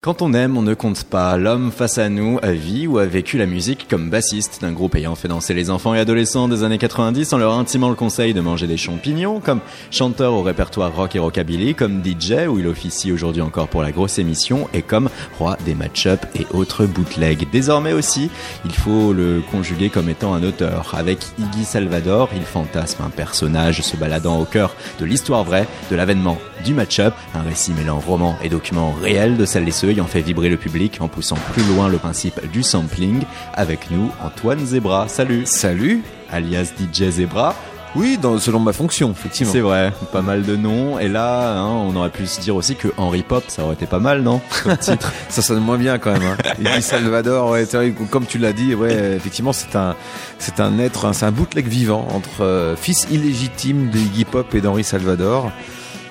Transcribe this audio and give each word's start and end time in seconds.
Quand 0.00 0.22
on 0.22 0.32
aime, 0.32 0.56
on 0.56 0.62
ne 0.62 0.74
compte 0.74 1.02
pas. 1.02 1.36
L'homme 1.36 1.72
face 1.72 1.98
à 1.98 2.08
nous 2.08 2.38
a 2.40 2.52
vie 2.52 2.86
ou 2.86 2.98
a 2.98 3.04
vécu 3.04 3.36
la 3.36 3.46
musique 3.46 3.88
comme 3.90 4.10
bassiste 4.10 4.60
d'un 4.60 4.70
groupe 4.70 4.94
ayant 4.94 5.16
fait 5.16 5.26
danser 5.26 5.54
les 5.54 5.70
enfants 5.70 5.92
et 5.92 5.98
adolescents 5.98 6.46
des 6.46 6.62
années 6.62 6.78
90 6.78 7.32
en 7.32 7.38
leur 7.38 7.54
intimant 7.54 7.88
le 7.88 7.96
conseil 7.96 8.32
de 8.32 8.40
manger 8.40 8.68
des 8.68 8.76
champignons, 8.76 9.40
comme 9.40 9.58
chanteur 9.90 10.34
au 10.34 10.44
répertoire 10.44 10.94
rock 10.94 11.16
et 11.16 11.18
rockabilly, 11.18 11.74
comme 11.74 12.00
DJ 12.00 12.46
où 12.48 12.60
il 12.60 12.68
officie 12.68 13.10
aujourd'hui 13.10 13.42
encore 13.42 13.66
pour 13.66 13.82
la 13.82 13.90
grosse 13.90 14.20
émission 14.20 14.68
et 14.72 14.82
comme 14.82 15.10
roi 15.36 15.56
des 15.66 15.74
match-up 15.74 16.24
et 16.36 16.46
autres 16.54 16.86
bootlegs. 16.86 17.50
Désormais 17.50 17.92
aussi, 17.92 18.30
il 18.64 18.72
faut 18.72 19.12
le 19.12 19.42
conjuguer 19.50 19.90
comme 19.90 20.08
étant 20.08 20.32
un 20.32 20.44
auteur. 20.44 20.94
Avec 20.96 21.18
Iggy 21.40 21.64
Salvador, 21.64 22.28
il 22.36 22.42
fantasme 22.42 23.02
un 23.02 23.10
personnage 23.10 23.82
se 23.82 23.96
baladant 23.96 24.38
au 24.38 24.44
cœur 24.44 24.76
de 25.00 25.04
l'histoire 25.04 25.42
vraie, 25.42 25.66
de 25.90 25.96
l'avènement 25.96 26.38
du 26.64 26.72
match-up, 26.72 27.14
un 27.34 27.42
récit 27.42 27.72
mêlant 27.72 27.98
roman 27.98 28.36
et 28.44 28.48
documents 28.48 28.92
réels 28.92 29.36
de 29.36 29.44
celles 29.44 29.68
et 29.68 29.72
ceux 29.72 29.87
ayant 29.90 30.06
fait 30.06 30.20
vibrer 30.20 30.48
le 30.48 30.56
public 30.56 30.98
en 31.00 31.08
poussant 31.08 31.38
plus 31.52 31.62
loin 31.74 31.88
le 31.88 31.98
principe 31.98 32.40
du 32.50 32.62
sampling. 32.62 33.22
Avec 33.54 33.90
nous, 33.90 34.10
Antoine 34.22 34.64
Zebra. 34.64 35.08
Salut. 35.08 35.42
Salut. 35.46 36.02
Alias 36.30 36.72
DJ 36.78 37.10
Zebra. 37.10 37.54
Oui, 37.96 38.18
dans, 38.20 38.38
selon 38.38 38.60
ma 38.60 38.72
fonction, 38.72 39.10
effectivement. 39.10 39.52
C'est 39.52 39.60
vrai, 39.60 39.92
pas 40.12 40.20
mal 40.20 40.42
de 40.42 40.56
noms. 40.56 40.98
Et 40.98 41.08
là, 41.08 41.58
hein, 41.58 41.66
on 41.66 41.96
aurait 41.96 42.10
pu 42.10 42.26
se 42.26 42.40
dire 42.40 42.54
aussi 42.54 42.76
que 42.76 42.88
Henry 42.96 43.22
Pop, 43.22 43.44
ça 43.48 43.64
aurait 43.64 43.74
été 43.74 43.86
pas 43.86 43.98
mal, 43.98 44.22
non 44.22 44.40
Comme 44.62 44.76
titre. 44.80 45.12
ça 45.28 45.42
sonne 45.42 45.60
moins 45.60 45.78
bien 45.78 45.98
quand 45.98 46.12
même. 46.12 46.22
Hein. 46.22 46.80
Salvador, 46.80 47.50
ouais, 47.50 47.66
comme 48.10 48.26
tu 48.26 48.38
l'as 48.38 48.52
dit, 48.52 48.74
ouais, 48.74 49.14
effectivement, 49.16 49.52
c'est 49.52 49.74
un, 49.74 49.96
c'est 50.38 50.60
un 50.60 50.78
être, 50.78 51.14
c'est 51.14 51.24
un 51.24 51.32
bootleg 51.32 51.66
vivant 51.66 52.06
entre 52.12 52.42
euh, 52.42 52.76
fils 52.76 53.06
illégitime 53.10 53.90
de 53.90 53.98
Iggy 53.98 54.24
Pop 54.24 54.54
et 54.54 54.60
d'Henri 54.60 54.84
Salvador. 54.84 55.50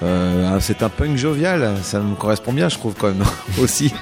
Euh, 0.04 0.58
c'est 0.60 0.84
un 0.84 0.90
punk 0.90 1.18
jovial, 1.18 1.76
ça 1.82 2.00
me 2.00 2.16
correspond 2.16 2.54
bien, 2.54 2.70
je 2.70 2.78
trouve 2.78 2.94
quand 2.94 3.08
même 3.08 3.24
aussi. 3.62 3.94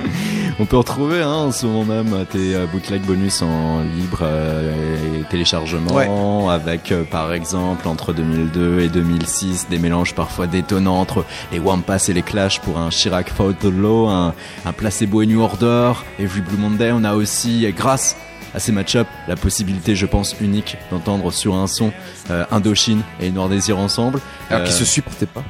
On 0.58 0.64
peut 0.64 0.76
retrouver 0.76 1.22
hein, 1.22 1.32
en 1.32 1.52
ce 1.52 1.66
moment 1.66 1.84
même 1.84 2.26
tes 2.26 2.54
euh, 2.54 2.66
bootleg 2.66 3.02
bonus 3.02 3.42
en 3.42 3.82
libre 3.82 4.20
euh, 4.22 5.20
et 5.20 5.24
téléchargement, 5.24 6.48
avec 6.48 6.92
par 7.10 7.32
exemple 7.32 7.86
entre 7.86 8.12
2002 8.12 8.80
et 8.80 8.88
2006 8.88 9.68
des 9.68 9.78
mélanges 9.78 10.14
parfois 10.14 10.46
détonnants 10.46 11.00
entre 11.00 11.24
les 11.52 11.58
Wampas 11.58 12.06
et 12.08 12.12
les 12.12 12.22
Clash 12.22 12.60
pour 12.60 12.78
un 12.78 12.88
Chirac 12.90 13.28
Photo 13.28 14.08
un, 14.08 14.34
un 14.64 14.72
Placebo 14.72 15.22
et 15.22 15.26
New 15.26 15.40
Order, 15.40 15.92
Every 16.18 16.40
Blue 16.40 16.58
Monday. 16.58 16.90
On 16.92 17.04
a 17.04 17.14
aussi, 17.14 17.66
grâce 17.76 18.16
à 18.56 18.58
ces 18.58 18.72
match-up 18.72 19.06
la 19.28 19.36
possibilité, 19.36 19.94
je 19.94 20.06
pense, 20.06 20.34
unique 20.40 20.78
d'entendre 20.90 21.30
sur 21.30 21.54
un 21.54 21.66
son 21.66 21.92
euh, 22.30 22.46
Indochine 22.50 23.02
et 23.20 23.30
Noir 23.30 23.50
Désir 23.50 23.78
ensemble. 23.78 24.20
Alors 24.48 24.64
qui 24.64 24.72
euh, 24.72 24.76
se 24.76 24.86
supportaient 24.86 25.26
pas. 25.26 25.44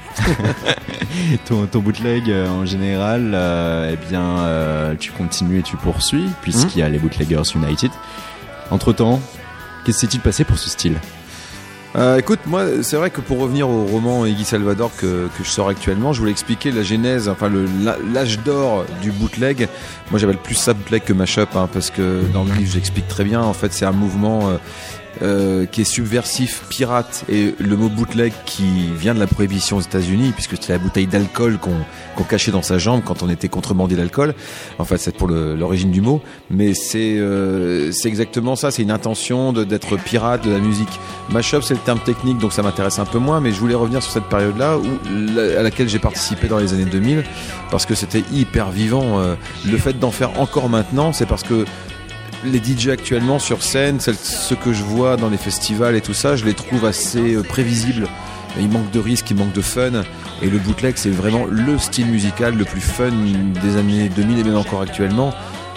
ton, 1.47 1.67
ton 1.67 1.79
bootleg 1.79 2.29
euh, 2.29 2.49
en 2.49 2.67
général, 2.67 3.29
eh 3.93 3.97
bien, 4.09 4.97
tu 4.99 5.13
continues 5.13 5.61
et 5.61 5.63
tu 5.63 5.77
poursuis 5.77 6.29
puisqu'il 6.43 6.81
y 6.81 6.83
a 6.83 6.89
les 6.89 6.99
Bootleggers 6.99 7.55
United. 7.55 7.93
Entre 8.73 8.93
temps, 8.93 9.21
qu'est-ce 9.85 10.01
qui 10.01 10.07
s'est-il 10.07 10.21
passé 10.21 10.43
pour 10.43 10.59
ce 10.59 10.69
style? 10.69 10.97
Euh, 11.95 12.19
écoute, 12.19 12.41
moi, 12.47 12.83
c'est 12.83 12.97
vrai 12.97 13.11
que 13.11 13.21
pour 13.21 13.39
revenir 13.39 13.69
au 13.69 13.87
roman 13.87 14.27
Iggy 14.27 14.45
Salvador 14.45 14.91
que, 14.97 15.29
je 15.43 15.49
sors 15.49 15.69
actuellement, 15.69 16.13
je 16.13 16.21
voulais 16.21 16.33
expliquer 16.33 16.71
la 16.71 16.83
genèse, 16.83 17.29
enfin 17.29 17.51
l'âge 18.13 18.41
d'or 18.41 18.85
du 19.01 19.13
bootleg. 19.13 19.69
Moi, 20.11 20.19
j'appelle 20.19 20.37
plus 20.37 20.57
ça 20.57 20.75
bootleg 20.75 21.05
que 21.05 21.13
mashup, 21.13 21.57
hein, 21.57 21.69
parce 21.73 21.91
que 21.91 22.23
dans 22.33 22.45
le 22.45 22.53
livre, 22.53 22.73
j'explique 22.73 23.09
très 23.09 23.25
bien. 23.25 23.41
En 23.41 23.55
fait, 23.55 23.73
c'est 23.73 23.87
un 23.87 23.93
mouvement 23.93 24.49
euh, 24.49 24.57
euh, 25.23 25.67
qui 25.67 25.81
est 25.81 25.85
subversif, 25.85 26.65
pirate, 26.69 27.25
et 27.29 27.55
le 27.59 27.77
mot 27.77 27.89
bootleg 27.89 28.33
qui 28.45 28.93
vient 28.95 29.15
de 29.15 29.21
la 29.21 29.27
prohibition 29.27 29.79
aux 29.79 29.81
États-Unis, 29.81 30.33
puisque 30.33 30.53
c'était 30.53 30.73
la 30.73 30.79
bouteille 30.79 31.07
d'alcool 31.07 31.59
qu'on 31.59 32.23
cachait 32.25 32.51
dans 32.51 32.63
sa 32.63 32.79
jambe 32.79 33.03
quand 33.05 33.23
on 33.23 33.29
était 33.29 33.49
contrebandier 33.49 33.97
d'alcool. 33.97 34.35
En 34.79 34.85
fait, 34.85 34.99
c'est 34.99 35.17
pour 35.17 35.29
l'origine 35.29 35.91
du 35.91 36.01
mot, 36.01 36.23
mais 36.51 36.75
c'est 36.75 37.17
euh, 37.19 37.93
c'est 37.93 38.09
exactement 38.09 38.57
ça. 38.57 38.71
C'est 38.71 38.83
une 38.83 38.91
intention 38.91 39.53
d'être 39.53 39.97
pirate 39.97 40.45
de 40.45 40.51
la 40.51 40.59
musique. 40.59 41.01
Mashup, 41.31 41.63
c'est 41.63 41.75
le 41.75 41.81
terme 41.81 42.01
technique, 42.01 42.39
donc 42.39 42.53
ça 42.53 42.63
m'intéresse 42.63 42.99
un 42.99 43.05
peu 43.05 43.19
moins, 43.19 43.41
mais 43.41 43.53
je 43.53 43.61
voulais 43.61 43.75
revenir 43.75 44.03
sur 44.03 44.13
cette 44.13 44.29
période-là 44.29 44.79
à 45.59 45.63
laquelle 45.63 45.89
j'ai 45.89 45.99
participé 45.99 46.49
dans 46.49 46.59
les 46.59 46.73
années 46.75 46.85
2000, 46.85 47.25
parce 47.71 47.87
que 47.87 47.95
c'était 47.95 48.23
hyper 48.33 48.71
vivant. 48.71 49.19
Euh, 49.19 49.35
le 49.67 49.79
fait 49.79 49.99
d'en 49.99 50.11
faire 50.11 50.41
encore 50.41 50.69
maintenant, 50.69 51.13
c'est 51.13 51.27
parce 51.27 51.43
que 51.43 51.65
les 52.47 52.63
DJ 52.63 52.89
actuellement 52.89 53.39
sur 53.39 53.63
scène, 53.63 54.01
ce 54.01 54.55
que 54.55 54.73
je 54.73 54.83
vois 54.83 55.17
dans 55.17 55.29
les 55.29 55.37
festivals 55.37 55.97
et 55.97 56.01
tout 56.01 56.15
ça, 56.15 56.37
je 56.37 56.45
les 56.45 56.55
trouve 56.55 56.85
assez 56.85 57.35
euh, 57.35 57.43
prévisibles. 57.43 58.09
Il 58.59 58.71
manque 58.71 58.91
de 58.91 59.01
risques, 59.01 59.31
il 59.31 59.37
manque 59.37 59.53
de 59.53 59.61
fun. 59.61 60.03
Et 60.41 60.49
le 60.49 60.59
bootleg, 60.59 60.95
c'est 60.97 61.11
vraiment 61.11 61.45
le 61.49 61.77
style 61.79 62.07
musical 62.07 62.57
le 62.57 62.65
plus 62.65 62.81
fun 62.81 63.11
des 63.63 63.77
années 63.77 64.09
2000 64.09 64.39
et 64.39 64.45
même 64.45 64.57
encore 64.57 64.81
actuellement. 64.81 65.35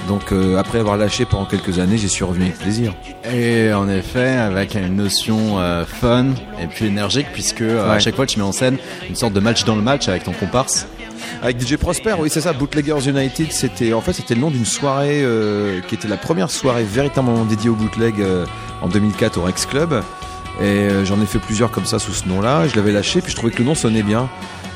Donc 0.07 0.31
euh, 0.31 0.57
après 0.57 0.79
avoir 0.79 0.95
lâché 0.95 1.25
pendant 1.25 1.45
quelques 1.45 1.79
années, 1.79 1.97
j'y 1.97 2.07
suis 2.07 2.23
revenu 2.23 2.45
avec 2.45 2.57
plaisir. 2.57 2.93
Et 3.33 3.73
en 3.73 3.89
effet, 3.89 4.29
avec 4.29 4.75
une 4.75 4.95
notion 4.95 5.59
euh, 5.59 5.83
fun 5.85 6.27
et 6.61 6.67
puis 6.67 6.85
énergique, 6.85 7.27
puisque 7.33 7.61
à 7.61 7.99
chaque 7.99 8.15
fois 8.15 8.25
tu 8.25 8.39
mets 8.39 8.45
en 8.45 8.53
scène 8.53 8.77
une 9.09 9.15
sorte 9.15 9.33
de 9.33 9.41
match 9.41 9.65
dans 9.65 9.75
le 9.75 9.81
match 9.81 10.07
avec 10.07 10.23
ton 10.23 10.33
comparse 10.33 10.87
avec 11.41 11.61
DJ 11.61 11.77
Prosper, 11.77 12.15
oui 12.19 12.29
c'est 12.29 12.41
ça, 12.41 12.53
Bootleggers 12.53 13.07
United, 13.07 13.51
c'était 13.51 13.93
en 13.93 14.01
fait 14.01 14.13
c'était 14.13 14.35
le 14.35 14.41
nom 14.41 14.51
d'une 14.51 14.65
soirée 14.65 15.21
euh, 15.23 15.79
qui 15.81 15.95
était 15.95 16.07
la 16.07 16.17
première 16.17 16.51
soirée 16.51 16.83
véritablement 16.83 17.45
dédiée 17.45 17.69
au 17.69 17.75
bootleg 17.75 18.19
euh, 18.19 18.45
en 18.81 18.89
2004 18.89 19.37
au 19.37 19.43
Rex 19.43 19.65
Club. 19.65 20.03
Et 20.59 20.63
euh, 20.63 21.05
j'en 21.05 21.21
ai 21.21 21.25
fait 21.25 21.39
plusieurs 21.39 21.71
comme 21.71 21.85
ça 21.85 21.99
sous 21.99 22.11
ce 22.11 22.27
nom-là. 22.27 22.67
Je 22.67 22.75
l'avais 22.75 22.91
lâché, 22.91 23.21
puis 23.21 23.31
je 23.31 23.37
trouvais 23.37 23.53
que 23.53 23.59
le 23.59 23.65
nom 23.65 23.75
sonnait 23.75 24.03
bien. 24.03 24.29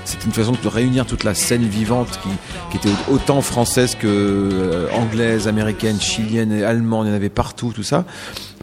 C'était 0.06 0.26
une 0.26 0.32
façon 0.32 0.54
de 0.54 0.68
réunir 0.68 1.06
toute 1.06 1.26
la 1.26 1.34
scène 1.34 1.64
vivante 1.64 2.20
qui, 2.24 2.30
qui 2.72 2.78
était 2.78 2.96
autant 3.12 3.42
française 3.42 3.96
que 3.96 4.88
anglaise, 4.94 5.50
américaine, 5.50 6.00
chilienne, 6.00 6.54
et 6.54 6.64
allemande. 6.64 7.08
Il 7.08 7.10
y 7.10 7.12
en 7.14 7.16
avait 7.16 7.30
partout, 7.30 7.74
tout 7.74 7.84
ça. 7.84 8.06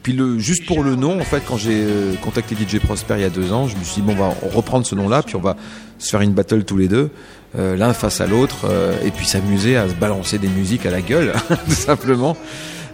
Puis 0.02 0.12
le, 0.14 0.38
juste 0.38 0.64
pour 0.66 0.82
le 0.82 0.96
nom, 0.96 1.20
en 1.20 1.24
fait, 1.24 1.42
quand 1.46 1.58
j'ai 1.58 1.86
contacté 2.22 2.54
DJ 2.54 2.78
Prosper 2.78 3.14
il 3.16 3.20
y 3.20 3.24
a 3.24 3.30
deux 3.30 3.52
ans, 3.52 3.68
je 3.68 3.76
me 3.76 3.84
suis 3.84 4.00
dit 4.00 4.06
bon, 4.06 4.12
on 4.12 4.16
va 4.16 4.34
reprendre 4.54 4.86
ce 4.86 4.94
nom-là, 4.94 5.22
puis 5.22 5.36
on 5.36 5.40
va 5.40 5.56
se 5.98 6.08
faire 6.10 6.22
une 6.22 6.32
battle 6.32 6.64
tous 6.64 6.76
les 6.76 6.88
deux. 6.88 7.10
Euh, 7.58 7.76
l'un 7.76 7.92
face 7.92 8.20
à 8.20 8.26
l'autre, 8.26 8.66
euh, 8.70 8.94
et 9.04 9.10
puis 9.10 9.26
s'amuser 9.26 9.76
à 9.76 9.88
se 9.88 9.94
balancer 9.94 10.38
des 10.38 10.48
musiques 10.48 10.86
à 10.86 10.90
la 10.90 11.02
gueule, 11.02 11.32
tout 11.66 11.72
simplement. 11.72 12.36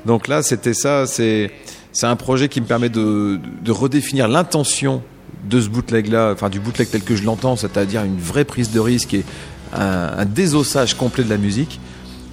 Donc 0.06 0.28
là, 0.28 0.42
c'était 0.42 0.74
ça. 0.74 1.06
C'est 1.06 1.50
c'est 1.92 2.06
un 2.06 2.16
projet 2.16 2.48
qui 2.48 2.60
me 2.60 2.66
permet 2.66 2.90
de, 2.90 3.38
de 3.62 3.72
redéfinir 3.72 4.28
l'intention 4.28 5.02
de 5.48 5.60
ce 5.60 5.68
bootleg-là, 5.68 6.32
enfin 6.32 6.50
du 6.50 6.60
bootleg 6.60 6.90
tel 6.90 7.02
que 7.02 7.16
je 7.16 7.24
l'entends, 7.24 7.56
c'est-à-dire 7.56 8.04
une 8.04 8.18
vraie 8.18 8.44
prise 8.44 8.70
de 8.70 8.80
risque 8.80 9.14
et 9.14 9.24
un, 9.72 10.12
un 10.18 10.24
désossage 10.26 10.94
complet 10.94 11.24
de 11.24 11.30
la 11.30 11.38
musique. 11.38 11.80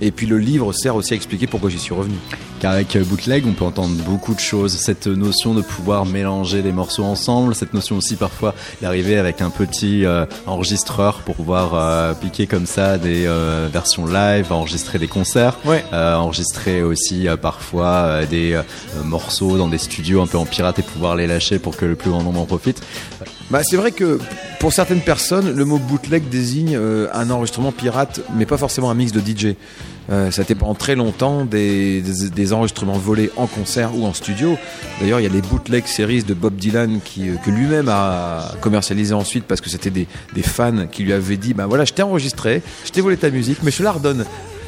Et 0.03 0.11
puis 0.11 0.27
le 0.27 0.37
livre 0.37 0.73
sert 0.73 0.97
aussi 0.97 1.13
à 1.13 1.15
expliquer 1.15 1.47
pourquoi 1.47 1.69
j'y 1.69 1.79
suis 1.79 1.93
revenu. 1.93 2.15
Car 2.59 2.73
avec 2.73 2.97
Bootleg, 2.97 3.45
on 3.47 3.53
peut 3.53 3.63
entendre 3.63 3.95
beaucoup 4.03 4.33
de 4.33 4.39
choses. 4.39 4.73
Cette 4.73 5.07
notion 5.07 5.53
de 5.53 5.61
pouvoir 5.61 6.05
mélanger 6.05 6.61
les 6.61 6.73
morceaux 6.73 7.05
ensemble, 7.05 7.55
cette 7.55 7.73
notion 7.73 7.95
aussi 7.95 8.17
parfois 8.17 8.53
d'arriver 8.81 9.17
avec 9.17 9.41
un 9.41 9.49
petit 9.49 10.05
euh, 10.05 10.25
enregistreur 10.45 11.19
pour 11.19 11.35
pouvoir 11.35 11.73
euh, 11.73 12.13
piquer 12.13 12.47
comme 12.47 12.65
ça 12.65 12.97
des 12.97 13.25
euh, 13.27 13.69
versions 13.71 14.05
live, 14.05 14.51
enregistrer 14.51 14.99
des 14.99 15.07
concerts, 15.07 15.57
ouais. 15.63 15.85
enregistrer 15.93 16.83
aussi 16.83 17.27
parfois 17.41 18.25
des 18.25 18.59
morceaux 19.05 19.57
dans 19.57 19.69
des 19.69 19.77
studios 19.77 20.21
un 20.21 20.27
peu 20.27 20.37
en 20.37 20.45
pirate 20.45 20.79
et 20.79 20.83
pouvoir 20.83 21.15
les 21.15 21.27
lâcher 21.27 21.59
pour 21.59 21.77
que 21.77 21.85
le 21.85 21.95
plus 21.95 22.11
grand 22.11 22.23
nombre 22.23 22.41
en 22.41 22.45
profite. 22.45 22.81
Bah, 23.53 23.61
c'est 23.63 23.77
vrai 23.77 23.91
que 23.91 24.19
pour 24.59 24.73
certaines 24.73 24.99
personnes, 24.99 25.55
le 25.55 25.63
mot 25.63 25.77
bootleg 25.77 26.27
désigne 26.27 26.75
un 27.13 27.29
enregistrement 27.29 27.71
pirate, 27.71 28.19
mais 28.35 28.47
pas 28.47 28.57
forcément 28.57 28.89
un 28.89 28.95
mix 28.95 29.11
de 29.11 29.19
DJ. 29.19 29.55
Euh, 30.09 30.31
ça 30.31 30.41
a 30.41 30.43
été 30.43 30.55
pendant 30.55 30.73
très 30.73 30.95
longtemps 30.95 31.45
des, 31.45 32.01
des, 32.01 32.53
enregistrements 32.53 32.97
volés 32.97 33.29
en 33.37 33.47
concert 33.47 33.95
ou 33.95 34.05
en 34.05 34.13
studio. 34.13 34.57
D'ailleurs, 34.99 35.19
il 35.19 35.23
y 35.23 35.25
a 35.25 35.29
les 35.29 35.41
bootleg 35.41 35.85
series 35.85 36.23
de 36.23 36.33
Bob 36.33 36.55
Dylan 36.55 36.99
euh, 37.19 37.35
que 37.37 37.49
lui-même 37.49 37.87
a 37.89 38.53
commercialisé 38.59 39.13
ensuite 39.13 39.45
parce 39.45 39.61
que 39.61 39.69
c'était 39.69 39.91
des, 39.91 40.07
des, 40.33 40.41
fans 40.41 40.87
qui 40.91 41.03
lui 41.03 41.13
avaient 41.13 41.37
dit, 41.37 41.53
ben 41.53 41.67
voilà, 41.67 41.85
je 41.85 41.93
t'ai 41.93 42.03
enregistré, 42.03 42.61
je 42.85 42.91
t'ai 42.91 43.01
volé 43.01 43.17
ta 43.17 43.29
musique, 43.29 43.59
mais 43.63 43.71
je 43.71 43.83
la 43.83 43.91
redonne. 43.91 44.25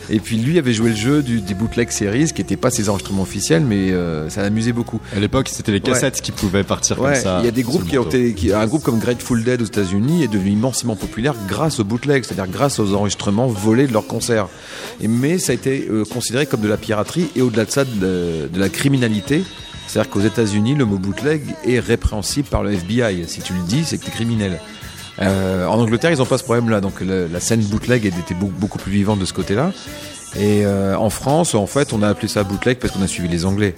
Et 0.09 0.19
puis 0.19 0.37
lui 0.37 0.59
avait 0.59 0.73
joué 0.73 0.89
le 0.89 0.95
jeu 0.95 1.23
du, 1.23 1.41
des 1.41 1.53
bootleg 1.53 1.91
series, 1.91 2.31
qui 2.33 2.41
n'étaient 2.41 2.57
pas 2.57 2.69
ses 2.69 2.89
enregistrements 2.89 3.23
officiels, 3.23 3.63
mais 3.63 3.91
euh, 3.91 4.29
ça 4.29 4.41
l'amusait 4.41 4.73
beaucoup. 4.73 4.99
À 5.15 5.19
l'époque, 5.19 5.49
c'était 5.49 5.71
les 5.71 5.81
cassettes 5.81 6.21
qui 6.21 6.31
pouvaient 6.31 6.63
partir 6.63 6.97
comme 6.97 7.15
ça. 7.15 7.39
Il 7.41 7.45
y 7.45 7.47
a 7.47 7.51
des 7.51 7.63
groupes 7.63 7.87
qui 7.87 7.97
ont 7.97 8.03
été, 8.03 8.53
un 8.53 8.67
groupe 8.67 8.83
comme 8.83 8.99
Grateful 8.99 9.43
Dead 9.43 9.61
aux 9.61 9.65
États-Unis 9.65 10.23
est 10.23 10.27
devenu 10.27 10.51
immensément 10.51 10.95
populaire 10.95 11.35
grâce 11.47 11.79
aux 11.79 11.83
bootlegs, 11.83 12.23
c'est-à-dire 12.23 12.51
grâce 12.51 12.79
aux 12.79 12.93
enregistrements 12.93 13.47
volés 13.47 13.87
de 13.87 13.93
leurs 13.93 14.07
concerts. 14.07 14.47
Et, 15.01 15.07
mais 15.07 15.37
ça 15.37 15.51
a 15.51 15.55
été 15.55 15.87
euh, 15.89 16.05
considéré 16.05 16.45
comme 16.45 16.61
de 16.61 16.67
la 16.67 16.77
piraterie 16.77 17.29
et 17.35 17.41
au-delà 17.41 17.65
de 17.65 17.71
ça, 17.71 17.85
de, 17.85 18.49
de 18.51 18.59
la 18.59 18.69
criminalité. 18.69 19.43
C'est-à-dire 19.87 20.11
qu'aux 20.11 20.21
États-Unis, 20.21 20.75
le 20.75 20.85
mot 20.85 20.97
bootleg 20.97 21.43
est 21.65 21.79
répréhensible 21.79 22.47
par 22.47 22.63
le 22.63 22.73
FBI. 22.73 23.25
Si 23.27 23.41
tu 23.41 23.53
le 23.53 23.61
dis, 23.67 23.83
c'est 23.85 23.97
que 23.97 24.03
tu 24.03 24.09
es 24.09 24.13
criminel. 24.13 24.59
Euh, 25.21 25.65
en 25.65 25.79
Angleterre, 25.79 26.11
ils 26.11 26.17
n'ont 26.17 26.25
pas 26.25 26.37
ce 26.37 26.43
problème-là, 26.43 26.81
donc 26.81 27.01
la, 27.01 27.39
scène 27.39 27.61
bootleg 27.61 28.05
était 28.05 28.33
beaucoup, 28.33 28.53
beaucoup 28.59 28.77
plus 28.77 28.91
vivante 28.91 29.19
de 29.19 29.25
ce 29.25 29.33
côté-là. 29.33 29.71
Et 30.37 30.65
euh, 30.65 30.97
en 30.97 31.09
France, 31.09 31.55
en 31.55 31.67
fait, 31.67 31.93
on 31.93 32.01
a 32.01 32.09
appelé 32.09 32.27
ça 32.27 32.43
bootleg 32.43 32.77
parce 32.77 32.93
qu'on 32.93 33.01
a 33.01 33.07
suivi 33.07 33.29
les 33.29 33.45
Anglais, 33.45 33.73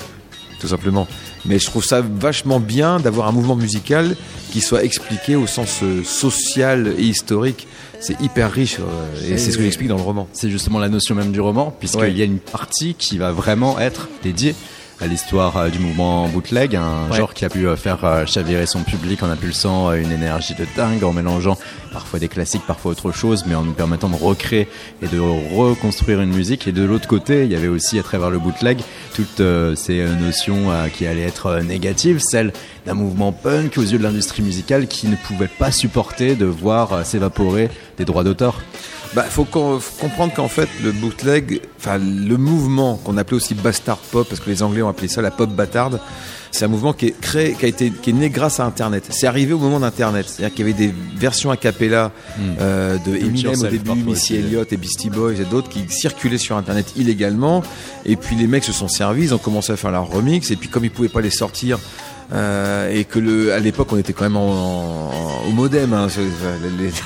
tout 0.60 0.68
simplement. 0.68 1.08
Mais 1.46 1.60
je 1.60 1.66
trouve 1.68 1.84
ça 1.84 2.02
vachement 2.02 2.60
bien 2.60 3.00
d'avoir 3.00 3.28
un 3.28 3.32
mouvement 3.32 3.56
musical 3.56 4.16
qui 4.52 4.62
soit 4.62 4.84
expliqué 4.84 5.36
au 5.36 5.46
sens 5.46 5.82
euh, 5.84 6.04
social 6.04 6.94
et 6.98 7.04
historique. 7.04 7.68
c'est 8.00 8.20
hyper 8.22 8.52
riche 8.52 8.78
euh, 8.80 9.34
et 9.34 9.38
c'est 9.38 9.52
ce 9.52 9.58
que 9.58 9.64
j'explique 9.64 9.90
dans 9.90 9.98
le 9.98 10.02
roman. 10.02 10.28
C'est 10.34 10.50
justement 10.50 10.80
la 10.80 10.90
notion 10.90 11.14
même 11.14 11.32
du 11.32 11.42
roman, 11.42 11.76
puisqu'il 11.80 12.18
y 12.18 12.22
a 12.24 12.26
une 12.26 12.40
partie 12.40 12.96
qui 12.96 13.20
va 13.20 13.32
vraiment 13.32 13.80
être 13.80 14.10
dédiée 14.24 14.56
à 15.00 15.08
l'histoire 15.08 15.58
euh, 15.58 15.70
du 15.70 15.80
mouvement 15.80 16.28
bootleg, 16.28 16.76
un 16.76 17.12
genre 17.14 17.34
qui 17.34 17.46
a 17.46 17.50
pu 17.50 17.68
euh, 17.68 17.76
faire 17.76 18.04
euh, 18.04 18.26
chavirer 18.26 18.66
son 18.66 18.84
public 18.84 19.22
en 19.22 19.30
impulsant 19.30 19.94
une 19.94 20.12
énergie 20.12 20.56
de 20.56 20.66
dingue, 20.76 21.04
en 21.04 21.14
mélangeant 21.14 21.58
parfois 21.94 22.20
des 22.20 22.28
classiques, 22.28 22.64
parfois 22.66 22.92
autre 22.92 23.12
chose, 23.12 23.46
mais 23.48 23.56
en 23.56 23.64
nous 23.64 23.74
permettant 23.74 24.10
de 24.10 24.16
recréer 24.16 24.68
et 25.02 25.08
de 25.08 25.20
reconstruire 25.20 26.22
une 26.22 26.34
musique. 26.34 26.68
Et 26.68 26.72
de 26.72 26.84
l'autre 26.84 27.08
côté, 27.08 27.44
il 27.44 27.52
y 27.52 27.56
avait 27.56 27.68
aussi 27.68 28.00
à 28.00 28.04
travers 28.04 28.30
le 28.30 28.40
bootleg 28.40 28.80
toutes 29.16 29.42
ces 29.76 30.06
notions 30.20 30.72
qui 30.94 31.08
allaient 31.08 31.24
être 31.24 31.62
négatives, 31.62 32.20
celles 32.20 32.54
d'un 32.86 32.94
mouvement 32.94 33.32
punk 33.32 33.78
aux 33.78 33.82
yeux 33.82 33.98
de 33.98 34.04
l'industrie 34.04 34.44
musicale 34.44 34.88
qui 34.88 35.08
ne 35.08 35.16
pouvait 35.16 35.48
pas 35.48 35.72
supporter 35.72 36.36
de 36.36 36.46
voir 36.46 37.04
s'évaporer 37.06 37.70
des 37.98 38.06
droits 38.06 38.24
d'auteur. 38.24 38.62
Bah, 39.14 39.24
faut, 39.24 39.46
comprendre 39.46 40.34
qu'en 40.34 40.48
fait, 40.48 40.70
le 40.84 40.92
bootleg, 40.92 41.62
enfin, 41.78 41.98
le 41.98 42.38
mouvement 42.38 42.98
qu'on 42.98 43.18
appelait 43.18 43.38
aussi 43.38 43.54
bastard 43.54 43.98
pop, 43.98 44.28
parce 44.28 44.42
que 44.42 44.50
les 44.50 44.64
Anglais 44.64 44.82
ont 44.82 44.90
appelé 44.90 45.08
ça 45.08 45.22
la 45.22 45.32
pop 45.32 45.50
bâtarde, 45.50 46.00
c'est 46.52 46.66
un 46.66 46.70
mouvement 46.70 46.94
qui 46.94 47.08
est 47.08 47.20
créé, 47.20 47.54
qui 47.54 47.66
a 47.66 47.68
été, 47.68 47.92
qui 47.92 48.10
est 48.12 48.14
né 48.14 48.30
grâce 48.30 48.60
à 48.60 48.66
Internet. 48.66 49.06
C'est 49.10 49.28
arrivé 49.28 49.54
au 49.54 49.60
moment 49.60 49.80
d'Internet, 49.80 50.26
c'est-à-dire 50.28 50.56
qu'il 50.56 50.68
y 50.68 50.70
avait 50.70 50.88
des 50.88 50.94
versions 51.16 51.52
a 51.52 51.58
cappella 51.58 52.12
hmm. 52.38 52.42
euh, 52.60 52.98
de 53.06 53.16
Eminem 53.16 53.60
au 53.60 53.68
début, 53.68 53.92
Missy 53.92 54.36
Elliott 54.36 54.72
et 54.72 54.78
Beastie 54.78 55.10
Boys 55.10 55.34
et 55.34 55.46
d'autres 55.46 55.70
qui 55.70 55.86
circulaient 55.90 56.38
sur 56.38 56.58
Internet 56.58 56.94
illégalement. 56.96 57.64
Et 58.06 58.16
puis 58.16 58.36
les 58.36 58.48
mecs 58.48 58.64
se 58.64 58.74
sont 58.74 58.88
servis, 58.88 59.24
ils 59.24 59.34
ont 59.36 59.40
commencé 59.40 59.74
à 59.74 59.78
faire 59.78 59.92
leur 59.92 60.10
remix. 60.10 60.50
Et 60.52 60.56
puis 60.56 60.70
comme 60.70 60.86
ils 60.86 60.92
pouvaient 60.92 61.10
pas 61.10 61.22
les 61.22 61.30
sortir 61.30 61.80
euh, 62.34 62.92
et 62.92 63.06
que 63.06 63.20
le, 63.20 63.54
à 63.54 63.60
l'époque 63.60 63.88
on 63.92 63.98
était 63.98 64.12
quand 64.12 64.26
même 64.26 64.36
en, 64.36 65.10
au 65.48 65.52
modem, 65.52 65.94
hein, 65.94 66.08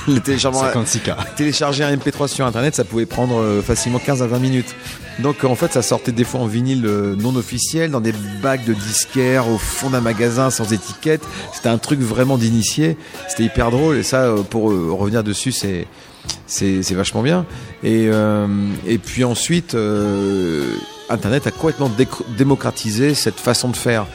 les, 0.08 0.20
téléchargements, 0.20 0.64
56K. 0.64 1.34
télécharger 1.36 1.84
un 1.84 1.94
MP3 1.94 2.26
sur 2.26 2.44
internet, 2.44 2.74
ça 2.74 2.82
pouvait 2.82 3.06
prendre 3.06 3.40
euh, 3.40 3.62
facilement 3.62 4.00
15 4.00 4.20
à 4.22 4.26
20 4.26 4.38
minutes. 4.40 4.74
Donc 5.20 5.44
en 5.44 5.54
fait 5.54 5.72
ça 5.72 5.82
sortait 5.82 6.10
des 6.10 6.24
fois 6.24 6.40
en 6.40 6.46
vinyle 6.46 6.84
euh, 6.86 7.14
non 7.14 7.36
officiel, 7.36 7.92
dans 7.92 8.00
des 8.00 8.14
bacs 8.42 8.64
de 8.64 8.74
disquaires, 8.74 9.48
au 9.48 9.58
fond 9.58 9.90
d'un 9.90 10.00
magasin 10.00 10.50
sans 10.50 10.72
étiquette. 10.72 11.22
C'était 11.54 11.68
un 11.68 11.78
truc 11.78 12.00
vraiment 12.00 12.36
d'initié. 12.36 12.96
C'était 13.28 13.44
hyper 13.44 13.70
drôle 13.70 13.98
et 13.98 14.02
ça, 14.02 14.34
pour 14.50 14.64
revenir 14.64 15.22
dessus, 15.22 15.52
c'est 15.52 15.86
c'est 16.46 16.94
vachement 16.94 17.22
bien. 17.22 17.46
Et, 17.82 18.08
et 18.86 18.98
puis 18.98 19.24
ensuite, 19.24 19.76
Internet 21.08 21.46
a 21.46 21.50
complètement 21.50 21.90
démocratisé 22.36 23.14
cette 23.14 23.40
façon 23.40 23.68
de 23.68 23.76
faire 23.76 24.06